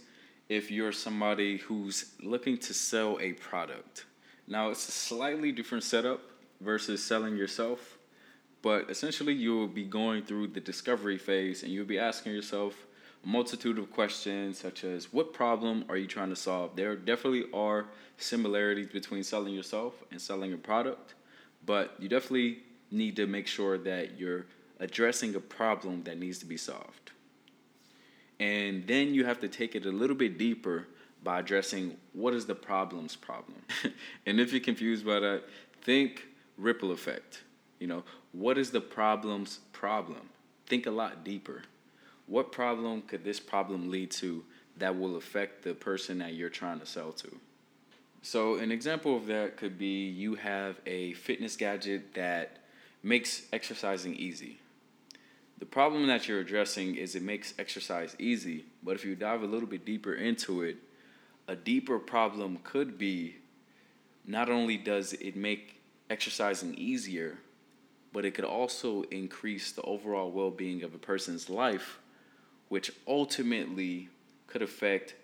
if 0.49 0.69
you're 0.69 0.91
somebody 0.91 1.57
who's 1.57 2.11
looking 2.21 2.57
to 2.57 2.73
sell 2.73 3.17
a 3.19 3.33
product. 3.33 4.05
Now 4.47 4.69
it's 4.69 4.87
a 4.87 4.91
slightly 4.91 5.51
different 5.51 5.83
setup 5.83 6.21
versus 6.59 7.03
selling 7.03 7.35
yourself, 7.35 7.97
but 8.61 8.89
essentially 8.89 9.33
you 9.33 9.55
will 9.57 9.67
be 9.67 9.83
going 9.83 10.23
through 10.23 10.47
the 10.47 10.59
discovery 10.59 11.17
phase 11.17 11.63
and 11.63 11.71
you'll 11.71 11.85
be 11.85 11.99
asking 11.99 12.33
yourself 12.33 12.75
a 13.23 13.27
multitude 13.27 13.77
of 13.77 13.91
questions 13.91 14.57
such 14.57 14.83
as 14.83 15.13
what 15.13 15.33
problem 15.33 15.85
are 15.87 15.97
you 15.97 16.07
trying 16.07 16.29
to 16.29 16.35
solve? 16.35 16.75
There 16.75 16.95
definitely 16.95 17.45
are 17.53 17.85
similarities 18.17 18.89
between 18.89 19.23
selling 19.23 19.53
yourself 19.53 20.03
and 20.11 20.21
selling 20.21 20.53
a 20.53 20.57
product, 20.57 21.15
but 21.65 21.95
you 21.99 22.09
definitely 22.09 22.59
need 22.91 23.15
to 23.15 23.27
make 23.27 23.47
sure 23.47 23.77
that 23.77 24.19
you're 24.19 24.45
addressing 24.79 25.35
a 25.35 25.39
problem 25.39 26.03
that 26.03 26.19
needs 26.19 26.37
to 26.39 26.45
be 26.45 26.57
solved. 26.57 27.11
And 28.43 28.85
then 28.85 29.13
you 29.13 29.23
have 29.23 29.39
to 29.39 29.47
take 29.47 29.73
it 29.73 29.85
a 29.85 29.89
little 29.89 30.17
bit 30.17 30.37
deeper 30.37 30.87
by 31.23 31.39
addressing 31.39 31.95
what 32.11 32.33
is 32.33 32.45
the 32.45 32.55
problem's 32.55 33.15
problem. 33.15 33.61
and 34.25 34.37
if 34.37 34.51
you're 34.51 34.59
confused 34.59 35.05
by 35.05 35.21
that, 35.21 35.43
think 35.81 36.27
ripple 36.57 36.91
effect. 36.91 37.43
You 37.79 37.87
know, 37.87 38.03
what 38.33 38.57
is 38.57 38.69
the 38.69 38.81
problem's 38.81 39.59
problem? 39.71 40.27
Think 40.65 40.87
a 40.87 40.91
lot 40.91 41.23
deeper. 41.23 41.61
What 42.27 42.51
problem 42.51 43.03
could 43.03 43.23
this 43.23 43.39
problem 43.39 43.89
lead 43.89 44.11
to 44.11 44.43
that 44.77 44.99
will 44.99 45.15
affect 45.15 45.63
the 45.63 45.73
person 45.73 46.17
that 46.17 46.33
you're 46.33 46.49
trying 46.49 46.81
to 46.81 46.85
sell 46.85 47.13
to? 47.13 47.29
So, 48.23 48.55
an 48.55 48.73
example 48.73 49.15
of 49.15 49.25
that 49.27 49.55
could 49.55 49.77
be 49.77 50.09
you 50.09 50.35
have 50.35 50.81
a 50.85 51.13
fitness 51.13 51.55
gadget 51.55 52.13
that 52.15 52.57
makes 53.03 53.43
exercising 53.53 54.15
easy. 54.15 54.59
The 55.63 55.69
problem 55.69 56.07
that 56.07 56.27
you're 56.27 56.41
addressing 56.41 56.95
is 56.95 57.15
it 57.15 57.23
makes 57.23 57.53
exercise 57.57 58.17
easy, 58.19 58.65
but 58.83 58.95
if 58.95 59.05
you 59.05 59.15
dive 59.15 59.43
a 59.43 59.45
little 59.45 59.65
bit 59.65 59.85
deeper 59.85 60.13
into 60.13 60.61
it, 60.61 60.75
a 61.47 61.55
deeper 61.55 61.99
problem 61.99 62.59
could 62.65 62.97
be 62.97 63.37
not 64.27 64.49
only 64.49 64.75
does 64.75 65.13
it 65.13 65.37
make 65.37 65.79
exercising 66.09 66.73
easier, 66.73 67.37
but 68.11 68.25
it 68.25 68.31
could 68.31 68.43
also 68.43 69.03
increase 69.03 69.71
the 69.71 69.81
overall 69.83 70.31
well 70.31 70.51
being 70.51 70.83
of 70.83 70.93
a 70.93 70.97
person's 70.97 71.49
life, 71.49 71.97
which 72.67 72.91
ultimately 73.07 74.09
could 74.47 74.63
affect 74.63 75.15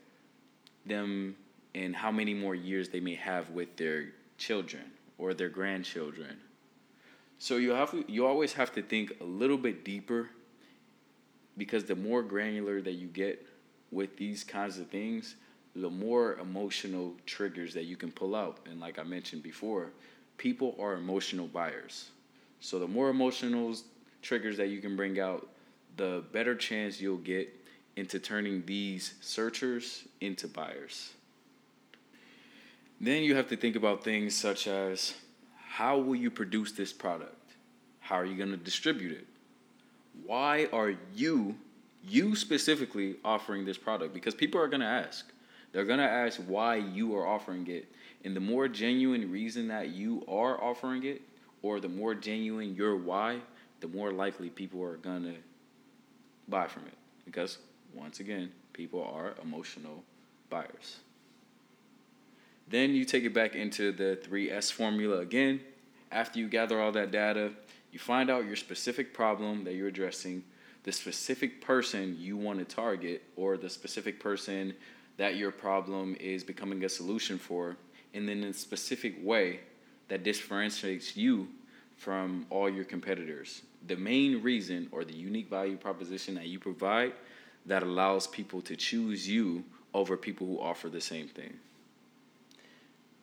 them 0.85 1.35
and 1.75 1.97
how 1.97 2.13
many 2.13 2.33
more 2.33 2.55
years 2.55 2.87
they 2.87 3.01
may 3.01 3.15
have 3.15 3.49
with 3.49 3.75
their 3.75 4.13
children 4.37 4.85
or 5.17 5.33
their 5.33 5.49
grandchildren. 5.49 6.37
So 7.39 7.55
you 7.55 7.71
have 7.71 7.95
you 8.07 8.27
always 8.27 8.53
have 8.53 8.73
to 8.73 8.81
think 8.81 9.13
a 9.21 9.23
little 9.23 9.57
bit 9.57 9.85
deeper 9.85 10.29
because 11.57 11.85
the 11.85 11.95
more 11.95 12.21
granular 12.21 12.81
that 12.81 12.93
you 12.93 13.07
get 13.07 13.45
with 13.91 14.17
these 14.17 14.43
kinds 14.43 14.77
of 14.77 14.87
things, 14.87 15.35
the 15.75 15.89
more 15.89 16.35
emotional 16.35 17.13
triggers 17.25 17.73
that 17.73 17.85
you 17.85 17.95
can 17.95 18.11
pull 18.11 18.35
out. 18.35 18.59
And 18.69 18.79
like 18.79 18.99
I 18.99 19.03
mentioned 19.03 19.41
before, 19.41 19.91
people 20.37 20.75
are 20.79 20.93
emotional 20.93 21.47
buyers. 21.47 22.11
So 22.59 22.77
the 22.77 22.87
more 22.87 23.09
emotional 23.09 23.73
triggers 24.21 24.57
that 24.57 24.67
you 24.67 24.81
can 24.81 24.97
bring 24.97 25.19
out, 25.19 25.47
the 25.95 26.23
better 26.33 26.55
chance 26.55 26.99
you'll 26.99 27.17
get 27.17 27.53
into 27.95 28.19
turning 28.19 28.65
these 28.65 29.13
searchers 29.21 30.03
into 30.19 30.47
buyers. 30.47 31.13
Then 32.99 33.23
you 33.23 33.35
have 33.35 33.47
to 33.47 33.55
think 33.55 33.77
about 33.77 34.03
things 34.03 34.35
such 34.35 34.67
as 34.67 35.13
how 35.69 35.99
will 35.99 36.15
you 36.15 36.31
produce 36.31 36.71
this 36.71 36.91
product? 36.91 37.53
How 37.99 38.15
are 38.15 38.25
you 38.25 38.35
going 38.35 38.49
to 38.49 38.57
distribute 38.57 39.11
it? 39.11 39.27
Why 40.25 40.67
are 40.73 40.95
you, 41.13 41.55
you 42.03 42.35
specifically, 42.35 43.17
offering 43.23 43.65
this 43.65 43.77
product? 43.77 44.11
Because 44.11 44.33
people 44.33 44.59
are 44.59 44.67
going 44.67 44.81
to 44.81 44.87
ask. 44.87 45.31
They're 45.71 45.85
going 45.85 45.99
to 45.99 46.09
ask 46.09 46.41
why 46.47 46.77
you 46.77 47.15
are 47.15 47.25
offering 47.25 47.67
it. 47.67 47.85
And 48.25 48.35
the 48.35 48.39
more 48.39 48.67
genuine 48.67 49.31
reason 49.31 49.67
that 49.67 49.89
you 49.89 50.25
are 50.27 50.61
offering 50.61 51.03
it, 51.03 51.21
or 51.61 51.79
the 51.79 51.87
more 51.87 52.15
genuine 52.15 52.75
your 52.75 52.95
why, 52.97 53.37
the 53.79 53.87
more 53.87 54.11
likely 54.11 54.49
people 54.49 54.83
are 54.83 54.97
going 54.97 55.23
to 55.23 55.35
buy 56.47 56.65
from 56.67 56.87
it. 56.87 56.97
Because, 57.25 57.59
once 57.93 58.19
again, 58.19 58.51
people 58.73 59.03
are 59.03 59.35
emotional 59.43 60.03
buyers. 60.49 60.97
Then 62.69 62.93
you 62.93 63.03
take 63.03 63.23
it 63.23 63.33
back 63.33 63.55
into 63.55 63.91
the 63.91 64.19
3S 64.23 64.71
formula 64.71 65.19
again. 65.19 65.59
After 66.11 66.39
you 66.39 66.47
gather 66.47 66.79
all 66.79 66.91
that 66.91 67.11
data, 67.11 67.51
you 67.91 67.97
find 67.97 68.29
out 68.29 68.45
your 68.45 68.55
specific 68.55 69.13
problem 69.13 69.63
that 69.63 69.73
you're 69.73 69.87
addressing, 69.87 70.43
the 70.83 70.91
specific 70.91 71.61
person 71.61 72.15
you 72.19 72.37
want 72.37 72.59
to 72.59 72.65
target, 72.65 73.23
or 73.35 73.57
the 73.57 73.69
specific 73.69 74.19
person 74.19 74.75
that 75.17 75.35
your 75.35 75.51
problem 75.51 76.15
is 76.19 76.43
becoming 76.43 76.83
a 76.83 76.89
solution 76.89 77.39
for, 77.39 77.75
and 78.13 78.29
then 78.29 78.43
a 78.43 78.53
specific 78.53 79.15
way 79.23 79.61
that 80.07 80.23
differentiates 80.23 81.17
you 81.17 81.47
from 81.97 82.45
all 82.49 82.69
your 82.69 82.85
competitors. 82.85 83.63
The 83.87 83.95
main 83.95 84.41
reason 84.41 84.87
or 84.91 85.03
the 85.03 85.15
unique 85.15 85.49
value 85.49 85.77
proposition 85.77 86.35
that 86.35 86.45
you 86.45 86.59
provide 86.59 87.13
that 87.65 87.83
allows 87.83 88.27
people 88.27 88.61
to 88.61 88.75
choose 88.75 89.27
you 89.27 89.63
over 89.93 90.15
people 90.15 90.47
who 90.47 90.59
offer 90.59 90.87
the 90.87 91.01
same 91.01 91.27
thing. 91.27 91.53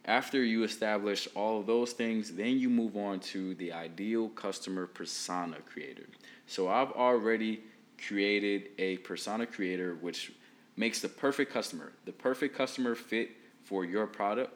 After 0.06 0.44
you 0.44 0.62
establish 0.62 1.26
all 1.34 1.58
of 1.58 1.66
those 1.66 1.92
things, 1.92 2.32
then 2.32 2.58
you 2.60 2.70
move 2.70 2.96
on 2.96 3.18
to 3.20 3.56
the 3.56 3.72
ideal 3.72 4.28
customer 4.28 4.86
persona 4.86 5.56
creator. 5.66 6.06
So 6.46 6.68
I've 6.68 6.92
already 6.92 7.64
created 8.06 8.68
a 8.78 8.98
persona 8.98 9.46
creator 9.46 9.96
which 10.00 10.32
makes 10.76 11.00
the 11.00 11.08
perfect 11.08 11.52
customer, 11.52 11.92
the 12.04 12.12
perfect 12.12 12.56
customer 12.56 12.94
fit 12.94 13.30
for 13.64 13.84
your 13.84 14.06
product, 14.06 14.54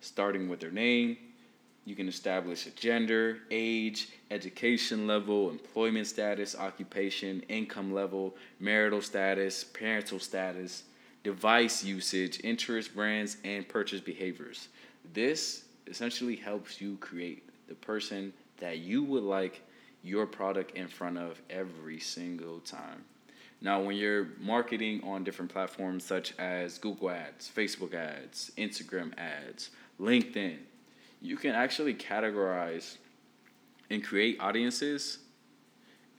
starting 0.00 0.48
with 0.48 0.58
their 0.58 0.72
name. 0.72 1.16
You 1.84 1.94
can 1.94 2.08
establish 2.08 2.66
a 2.66 2.70
gender, 2.70 3.38
age, 3.52 4.08
education 4.32 5.06
level, 5.06 5.48
employment 5.48 6.08
status, 6.08 6.56
occupation, 6.56 7.42
income 7.48 7.94
level, 7.94 8.34
marital 8.58 9.00
status, 9.00 9.62
parental 9.62 10.18
status, 10.18 10.82
device 11.22 11.84
usage, 11.84 12.40
interest, 12.42 12.94
brands, 12.94 13.36
and 13.44 13.68
purchase 13.68 14.00
behaviors. 14.00 14.68
This 15.12 15.64
essentially 15.86 16.36
helps 16.36 16.80
you 16.80 16.96
create 16.98 17.48
the 17.68 17.74
person 17.74 18.32
that 18.58 18.78
you 18.78 19.02
would 19.04 19.22
like 19.22 19.62
your 20.02 20.26
product 20.26 20.76
in 20.76 20.88
front 20.88 21.18
of 21.18 21.40
every 21.50 21.98
single 21.98 22.60
time. 22.60 23.04
Now, 23.60 23.80
when 23.80 23.96
you're 23.96 24.28
marketing 24.40 25.02
on 25.02 25.24
different 25.24 25.50
platforms 25.50 26.04
such 26.04 26.32
as 26.38 26.78
Google 26.78 27.10
Ads, 27.10 27.50
Facebook 27.54 27.92
Ads, 27.92 28.52
Instagram 28.56 29.12
Ads, 29.18 29.70
LinkedIn, 30.00 30.58
you 31.20 31.36
can 31.36 31.52
actually 31.52 31.94
categorize 31.94 32.98
and 33.90 34.04
create 34.04 34.38
audiences 34.40 35.18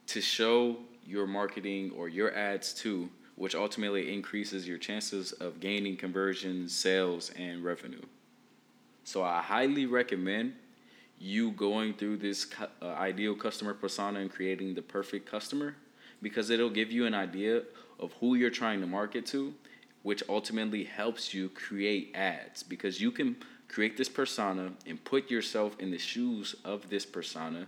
to 0.07 0.19
show 0.19 0.77
your 1.05 1.27
marketing 1.27 1.91
or 1.95 2.09
your 2.09 2.35
ads 2.35 2.73
to, 2.73 3.09
which 3.35 3.55
ultimately 3.55 4.13
increases 4.13 4.67
your 4.67 4.77
chances 4.77 5.31
of 5.33 5.59
gaining 5.59 5.95
conversions, 5.95 6.75
sales, 6.75 7.31
and 7.37 7.63
revenue. 7.63 8.01
So 9.09 9.23
I 9.23 9.41
highly 9.41 9.87
recommend 9.87 10.53
you 11.17 11.49
going 11.53 11.95
through 11.95 12.17
this 12.17 12.45
uh, 12.79 12.85
ideal 12.89 13.33
customer 13.33 13.73
persona 13.73 14.19
and 14.19 14.29
creating 14.29 14.75
the 14.75 14.83
perfect 14.83 15.25
customer 15.25 15.75
because 16.21 16.51
it'll 16.51 16.69
give 16.69 16.91
you 16.91 17.07
an 17.07 17.15
idea 17.15 17.63
of 17.99 18.13
who 18.19 18.35
you're 18.35 18.51
trying 18.51 18.81
to 18.81 18.85
market 18.85 19.25
to, 19.25 19.55
which 20.03 20.21
ultimately 20.29 20.83
helps 20.83 21.33
you 21.33 21.49
create 21.49 22.11
ads 22.13 22.61
because 22.61 23.01
you 23.01 23.09
can 23.09 23.35
create 23.67 23.97
this 23.97 24.07
persona 24.07 24.73
and 24.85 25.03
put 25.03 25.31
yourself 25.31 25.75
in 25.79 25.89
the 25.89 25.97
shoes 25.97 26.55
of 26.63 26.87
this 26.91 27.03
persona. 27.03 27.65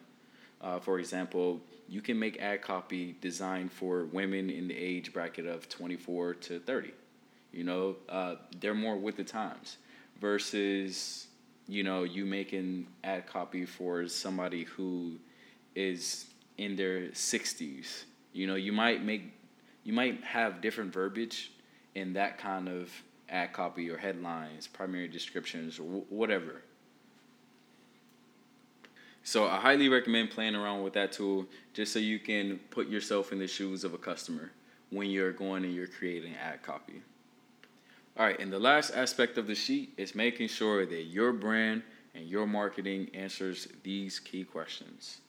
Uh, 0.62 0.78
for 0.78 1.00
example, 1.00 1.60
you 1.90 2.02
can 2.02 2.20
make 2.20 2.40
ad 2.40 2.62
copy 2.62 3.16
designed 3.20 3.72
for 3.72 4.06
women 4.06 4.52
in 4.52 4.68
the 4.68 4.78
age 4.78 5.12
bracket 5.12 5.48
of 5.48 5.68
24 5.70 6.36
to 6.36 6.60
30. 6.60 6.92
You 7.52 7.64
know, 7.64 7.96
uh, 8.10 8.36
they're 8.60 8.76
more 8.76 8.96
with 8.96 9.18
the 9.18 9.24
times 9.24 9.78
versus 10.20 11.26
you 11.68 11.84
know, 11.84 12.04
you 12.04 12.26
making 12.26 12.88
ad 13.04 13.28
copy 13.28 13.66
for 13.66 14.08
somebody 14.08 14.64
who 14.64 15.18
is 15.76 16.26
in 16.58 16.76
their 16.76 17.08
60s. 17.10 18.04
You 18.34 18.48
know, 18.48 18.56
you 18.56 18.72
might 18.72 19.04
make 19.04 19.34
you 19.84 19.94
might 19.94 20.24
have 20.24 20.62
different 20.62 20.94
verbiage 20.94 21.52
in 21.96 22.14
that 22.14 22.38
kind 22.38 22.70
of 22.70 22.92
ad 23.30 23.54
copy 23.54 23.90
or 23.90 23.98
headlines, 23.98 24.68
primary 24.68 25.08
descriptions, 25.08 25.80
or 25.80 25.84
w- 25.84 26.06
whatever. 26.10 26.62
So 29.24 29.48
I 29.48 29.58
highly 29.60 29.90
recommend 29.90 30.32
playing 30.32 30.56
around 30.56 30.84
with 30.84 30.94
that 30.94 31.12
tool 31.12 31.46
just 31.74 31.94
so 31.94 32.00
you 32.00 32.20
can 32.20 32.60
put 32.70 32.90
yourself 32.90 33.32
in 33.32 33.40
the 33.40 33.48
shoes 33.48 33.84
of 33.84 33.94
a 33.94 33.98
customer 33.98 34.52
when 34.90 35.10
you're 35.10 35.32
going 35.32 35.64
and 35.64 35.74
you're 35.74 35.88
creating 35.88 36.36
ad 36.36 36.62
copy. 36.64 37.02
All 38.18 38.26
right, 38.26 38.40
and 38.40 38.52
the 38.52 38.60
last 38.60 38.92
aspect 38.92 39.38
of 39.38 39.48
the 39.48 39.56
sheet 39.56 39.94
is 39.98 40.16
making 40.16 40.50
sure 40.50 40.86
that 40.86 41.04
your 41.04 41.32
brand 41.32 41.82
and 42.14 42.28
your 42.28 42.46
marketing 42.46 43.10
answers 43.14 43.70
these 43.84 44.20
key 44.20 44.44
questions. 44.44 45.22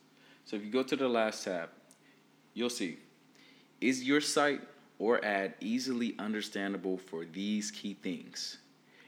So 0.45 0.57
if 0.57 0.65
you 0.65 0.71
go 0.71 0.83
to 0.83 0.97
the 0.97 1.09
last 1.09 1.45
tab, 1.45 1.69
you'll 2.55 2.71
see 2.71 2.99
is 3.81 4.03
your 4.03 4.21
site 4.21 4.61
or 4.99 5.25
ad 5.25 5.55
easily 5.61 6.15
understandable 6.19 6.99
for 6.99 7.25
these 7.25 7.71
key 7.71 7.95
things? 7.95 8.59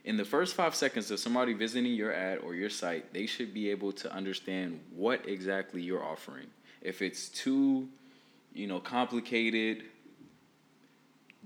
In 0.05 0.17
the 0.17 0.25
first 0.25 0.55
five 0.55 0.75
seconds 0.75 1.11
of 1.11 1.19
somebody 1.19 1.53
visiting 1.53 1.93
your 1.93 2.13
ad 2.13 2.39
or 2.39 2.55
your 2.55 2.69
site, 2.69 3.13
they 3.13 3.25
should 3.25 3.53
be 3.53 3.69
able 3.71 3.91
to 3.93 4.13
understand 4.13 4.79
what 4.93 5.27
exactly 5.27 5.81
you're 5.81 6.03
offering. 6.03 6.47
If 6.81 7.01
it's 7.01 7.27
too, 7.29 7.89
you 8.53 8.67
know, 8.67 8.79
complicated, 8.79 9.83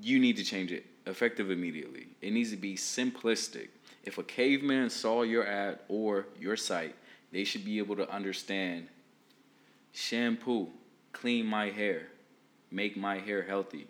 you 0.01 0.19
need 0.19 0.37
to 0.37 0.43
change 0.43 0.71
it 0.71 0.85
effective 1.10 1.52
immediately. 1.52 2.08
It 2.22 2.32
needs 2.32 2.52
to 2.52 2.58
be 2.58 2.76
simplistic. 2.76 3.69
If 4.04 4.17
a 4.17 4.24
caveman 4.24 4.89
saw 4.89 5.24
your 5.24 5.45
ad 5.45 5.80
or 5.88 6.28
your 6.39 6.56
site, 6.56 6.95
they 7.32 7.43
should 7.43 7.65
be 7.65 7.78
able 7.80 7.95
to 7.98 8.10
understand 8.10 8.88
shampoo, 9.91 10.67
clean 11.12 11.45
my 11.45 11.69
hair, 11.69 12.08
make 12.72 12.95
my 12.95 13.17
hair 13.19 13.43
healthy. 13.43 13.88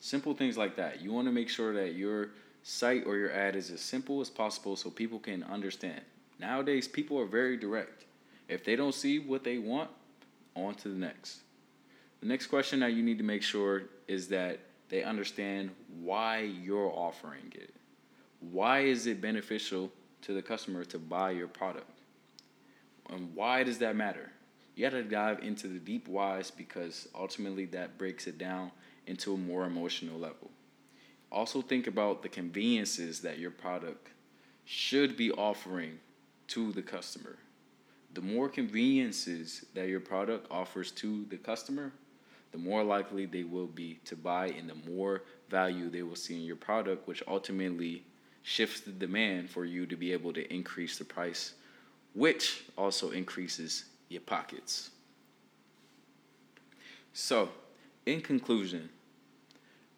Simple 0.00 0.34
things 0.34 0.56
like 0.56 0.76
that. 0.76 1.00
You 1.00 1.12
want 1.12 1.28
to 1.28 1.32
make 1.32 1.48
sure 1.48 1.74
that 1.74 1.94
your 1.94 2.30
site 2.62 3.04
or 3.06 3.16
your 3.16 3.32
ad 3.32 3.56
is 3.56 3.70
as 3.70 3.80
simple 3.80 4.20
as 4.20 4.30
possible 4.30 4.76
so 4.76 4.90
people 4.90 5.18
can 5.18 5.42
understand. 5.44 6.00
Nowadays, 6.38 6.88
people 6.88 7.18
are 7.18 7.26
very 7.26 7.56
direct. 7.56 8.04
If 8.48 8.64
they 8.64 8.76
don't 8.76 8.94
see 8.94 9.18
what 9.18 9.44
they 9.44 9.58
want, 9.58 9.90
on 10.54 10.74
to 10.74 10.88
the 10.88 10.94
next. 10.94 11.40
The 12.20 12.26
next 12.26 12.48
question 12.48 12.80
that 12.80 12.92
you 12.92 13.02
need 13.02 13.18
to 13.18 13.24
make 13.24 13.42
sure 13.42 13.84
is 14.08 14.28
that 14.28 14.60
they 14.92 15.02
understand 15.02 15.70
why 16.02 16.40
you're 16.40 16.92
offering 16.94 17.50
it. 17.54 17.72
Why 18.40 18.80
is 18.80 19.06
it 19.06 19.22
beneficial 19.22 19.90
to 20.20 20.34
the 20.34 20.42
customer 20.42 20.84
to 20.84 20.98
buy 20.98 21.30
your 21.30 21.48
product? 21.48 21.98
And 23.08 23.34
why 23.34 23.62
does 23.62 23.78
that 23.78 23.96
matter? 23.96 24.30
You 24.76 24.84
got 24.84 24.94
to 24.94 25.02
dive 25.02 25.38
into 25.42 25.66
the 25.66 25.78
deep 25.78 26.08
whys 26.08 26.50
because 26.50 27.08
ultimately 27.14 27.64
that 27.66 27.96
breaks 27.96 28.26
it 28.26 28.36
down 28.36 28.70
into 29.06 29.32
a 29.32 29.38
more 29.38 29.64
emotional 29.64 30.18
level. 30.18 30.50
Also, 31.30 31.62
think 31.62 31.86
about 31.86 32.22
the 32.22 32.28
conveniences 32.28 33.20
that 33.20 33.38
your 33.38 33.50
product 33.50 34.10
should 34.66 35.16
be 35.16 35.32
offering 35.32 36.00
to 36.48 36.70
the 36.70 36.82
customer. 36.82 37.38
The 38.12 38.20
more 38.20 38.50
conveniences 38.50 39.64
that 39.72 39.88
your 39.88 40.00
product 40.00 40.48
offers 40.50 40.90
to 40.92 41.24
the 41.30 41.38
customer, 41.38 41.94
the 42.52 42.58
more 42.58 42.84
likely 42.84 43.26
they 43.26 43.44
will 43.44 43.66
be 43.66 43.98
to 44.04 44.14
buy 44.14 44.46
and 44.48 44.68
the 44.68 44.90
more 44.90 45.22
value 45.48 45.88
they 45.88 46.02
will 46.02 46.16
see 46.16 46.34
in 46.34 46.42
your 46.42 46.56
product, 46.56 47.08
which 47.08 47.22
ultimately 47.26 48.04
shifts 48.42 48.80
the 48.80 48.90
demand 48.90 49.50
for 49.50 49.64
you 49.64 49.86
to 49.86 49.96
be 49.96 50.12
able 50.12 50.32
to 50.34 50.52
increase 50.52 50.98
the 50.98 51.04
price, 51.04 51.54
which 52.14 52.64
also 52.76 53.10
increases 53.10 53.86
your 54.08 54.20
pockets. 54.20 54.90
So, 57.14 57.48
in 58.04 58.20
conclusion, 58.20 58.88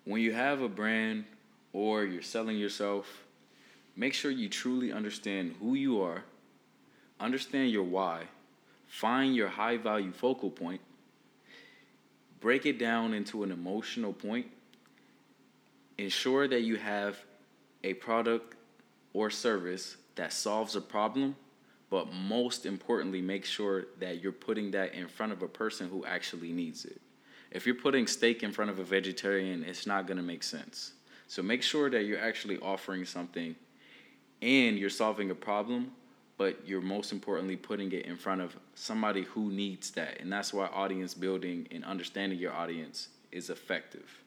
when 0.05 0.21
you 0.21 0.33
have 0.33 0.61
a 0.61 0.69
brand 0.69 1.25
or 1.73 2.05
you're 2.05 2.23
selling 2.23 2.57
yourself, 2.57 3.25
make 3.97 4.15
sure 4.15 4.31
you 4.31 4.49
truly 4.49 4.93
understand 4.93 5.55
who 5.61 5.75
you 5.75 6.03
are, 6.03 6.25
understand 7.19 7.71
your 7.71 7.85
why, 7.85 8.25
find 8.87 9.35
your 9.35 9.49
high 9.49 9.77
value 9.77 10.13
focal 10.13 10.51
point, 10.51 10.81
break 12.45 12.67
it 12.67 12.79
down 12.79 13.15
into 13.15 13.43
an 13.43 13.51
emotional 13.51 14.13
point. 14.13 14.45
Ensure 15.97 16.47
that 16.47 16.61
you 16.61 16.77
have 16.77 17.17
a 17.83 17.95
product 17.95 18.55
or 19.15 19.31
service 19.31 19.97
that 20.17 20.31
solves 20.31 20.77
a 20.77 20.81
problem, 20.83 21.35
but 21.89 22.13
most 22.13 22.67
importantly, 22.67 23.23
make 23.23 23.47
sure 23.47 23.87
that 23.99 24.23
you're 24.23 24.31
putting 24.31 24.71
that 24.73 24.93
in 24.93 25.09
front 25.09 25.33
of 25.33 25.41
a 25.41 25.49
person 25.49 25.89
who 25.89 26.05
actually 26.05 26.53
needs 26.53 26.85
it. 26.85 27.01
If 27.51 27.65
you're 27.65 27.77
putting 27.77 28.07
steak 28.07 28.43
in 28.43 28.53
front 28.53 28.71
of 28.71 28.79
a 28.79 28.85
vegetarian, 28.85 29.65
it's 29.65 29.87
not 29.87 30.07
to 30.07 30.23
make 30.23 30.43
sense. 30.43 30.93
So 31.29 31.43
make 31.43 31.63
sure 31.63 31.89
that 31.89 32.05
you're 32.05 32.21
actually 32.21 32.59
offering 32.59 33.07
something 33.07 33.57
and 34.43 34.79
you're 34.79 34.91
solving 34.91 35.31
a 35.31 35.35
problem, 35.35 35.93
but 36.37 36.67
you're 36.67 36.81
most 36.81 37.13
importantly 37.13 37.57
putting 37.57 37.93
it 37.93 38.07
in 38.07 38.17
front 38.17 38.41
of 38.41 38.57
somebody 38.75 39.23
who 39.23 39.51
needs 39.51 39.91
that. 39.93 40.21
And 40.21 40.33
that's 40.33 40.53
why 40.53 40.67
audience 40.67 41.15
building 41.15 41.69
and 41.71 41.85
understanding 41.85 42.39
your 42.39 42.53
audience 42.53 43.09
is 43.31 43.51
effective. 43.51 44.23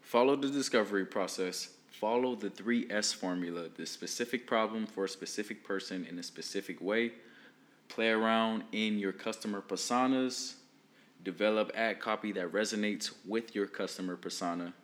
Follow 0.00 0.36
the 0.36 0.48
discovery 0.48 1.04
process. 1.04 1.70
Follow 1.88 2.34
the 2.34 2.50
3S 2.50 3.14
formula, 3.14 3.68
the 3.76 3.86
specific 3.86 4.46
problem 4.46 4.86
for 4.86 5.04
a 5.04 5.08
specific 5.08 5.64
person 5.64 6.06
in 6.08 6.18
a 6.18 6.22
specific 6.22 6.80
way. 6.80 7.12
Play 7.88 8.10
around 8.10 8.64
in 8.72 8.98
your 8.98 9.12
customer 9.12 9.60
personas. 9.60 10.54
Develop 11.22 11.72
ad 11.74 12.00
copy 12.00 12.32
that 12.32 12.52
resonates 12.52 13.12
with 13.26 13.54
your 13.54 13.66
customer 13.66 14.16
persona. 14.16 14.74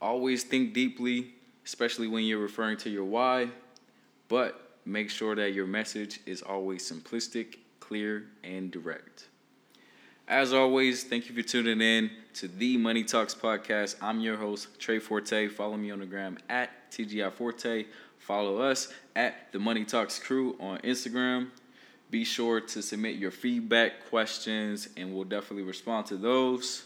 Always 0.00 0.44
think 0.44 0.72
deeply, 0.72 1.34
especially 1.64 2.08
when 2.08 2.24
you're 2.24 2.38
referring 2.38 2.76
to 2.78 2.90
your 2.90 3.04
why, 3.04 3.48
but 4.28 4.63
make 4.84 5.10
sure 5.10 5.34
that 5.34 5.52
your 5.52 5.66
message 5.66 6.20
is 6.26 6.42
always 6.42 6.90
simplistic, 6.90 7.58
clear, 7.80 8.24
and 8.42 8.70
direct. 8.70 9.28
As 10.26 10.52
always, 10.52 11.04
thank 11.04 11.28
you 11.28 11.34
for 11.34 11.42
tuning 11.42 11.80
in 11.80 12.10
to 12.34 12.48
the 12.48 12.78
Money 12.78 13.04
Talks 13.04 13.34
podcast. 13.34 13.96
I'm 14.00 14.20
your 14.20 14.36
host, 14.36 14.80
Tre 14.80 14.98
Forte. 14.98 15.48
Follow 15.48 15.76
me 15.76 15.90
on 15.90 16.00
the 16.00 16.06
gram 16.06 16.38
at 16.48 16.90
TGI 16.90 17.30
Forte. 17.32 17.84
Follow 18.18 18.58
us 18.58 18.92
at 19.14 19.52
the 19.52 19.58
Money 19.58 19.84
Talks 19.84 20.18
Crew 20.18 20.56
on 20.58 20.78
Instagram. 20.78 21.50
Be 22.10 22.24
sure 22.24 22.60
to 22.60 22.80
submit 22.80 23.16
your 23.16 23.30
feedback, 23.30 24.08
questions, 24.08 24.88
and 24.96 25.14
we'll 25.14 25.24
definitely 25.24 25.64
respond 25.64 26.06
to 26.06 26.16
those. 26.16 26.84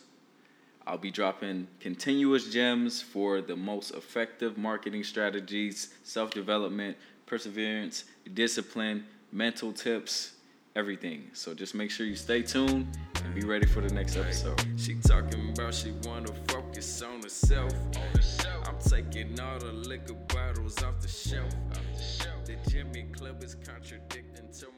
I'll 0.87 0.99
be 0.99 1.11
dropping 1.11 1.69
continuous 1.81 2.51
gems 2.51 3.03
for 3.03 3.41
the 3.43 3.55
most 3.55 3.91
effective 3.91 4.57
marketing 4.57 5.05
strategies, 5.05 5.95
self 6.03 6.31
development, 6.31 6.97
perseverance, 7.29 8.05
discipline, 8.33 9.05
mental 9.31 9.73
tips, 9.73 10.33
everything. 10.75 11.25
So 11.35 11.53
just 11.53 11.75
make 11.75 11.91
sure 11.91 12.07
you 12.07 12.17
stay 12.17 12.41
tuned 12.43 12.87
and 13.23 13.35
be 13.35 13.43
ready 13.43 13.67
for 13.67 13.83
the 13.83 13.93
next 13.93 14.17
episode. 14.17 14.61
She 14.77 14.95
talking 14.95 15.51
about 15.51 15.75
she 15.75 15.93
wanna 16.05 16.33
focus 16.49 17.03
on 17.03 17.23
herself. 17.23 17.73
I'm 18.67 18.79
taking 18.81 19.39
all 19.39 19.59
the 19.59 19.73
liquor 19.73 20.15
bottles 20.29 20.83
off 20.83 21.01
the 21.01 21.09
shelf. 21.09 21.53
The 22.47 22.57
Jimmy 22.71 23.05
Club 23.13 23.45
is 23.45 23.57
contradicting 23.57 24.49
to 24.61 24.67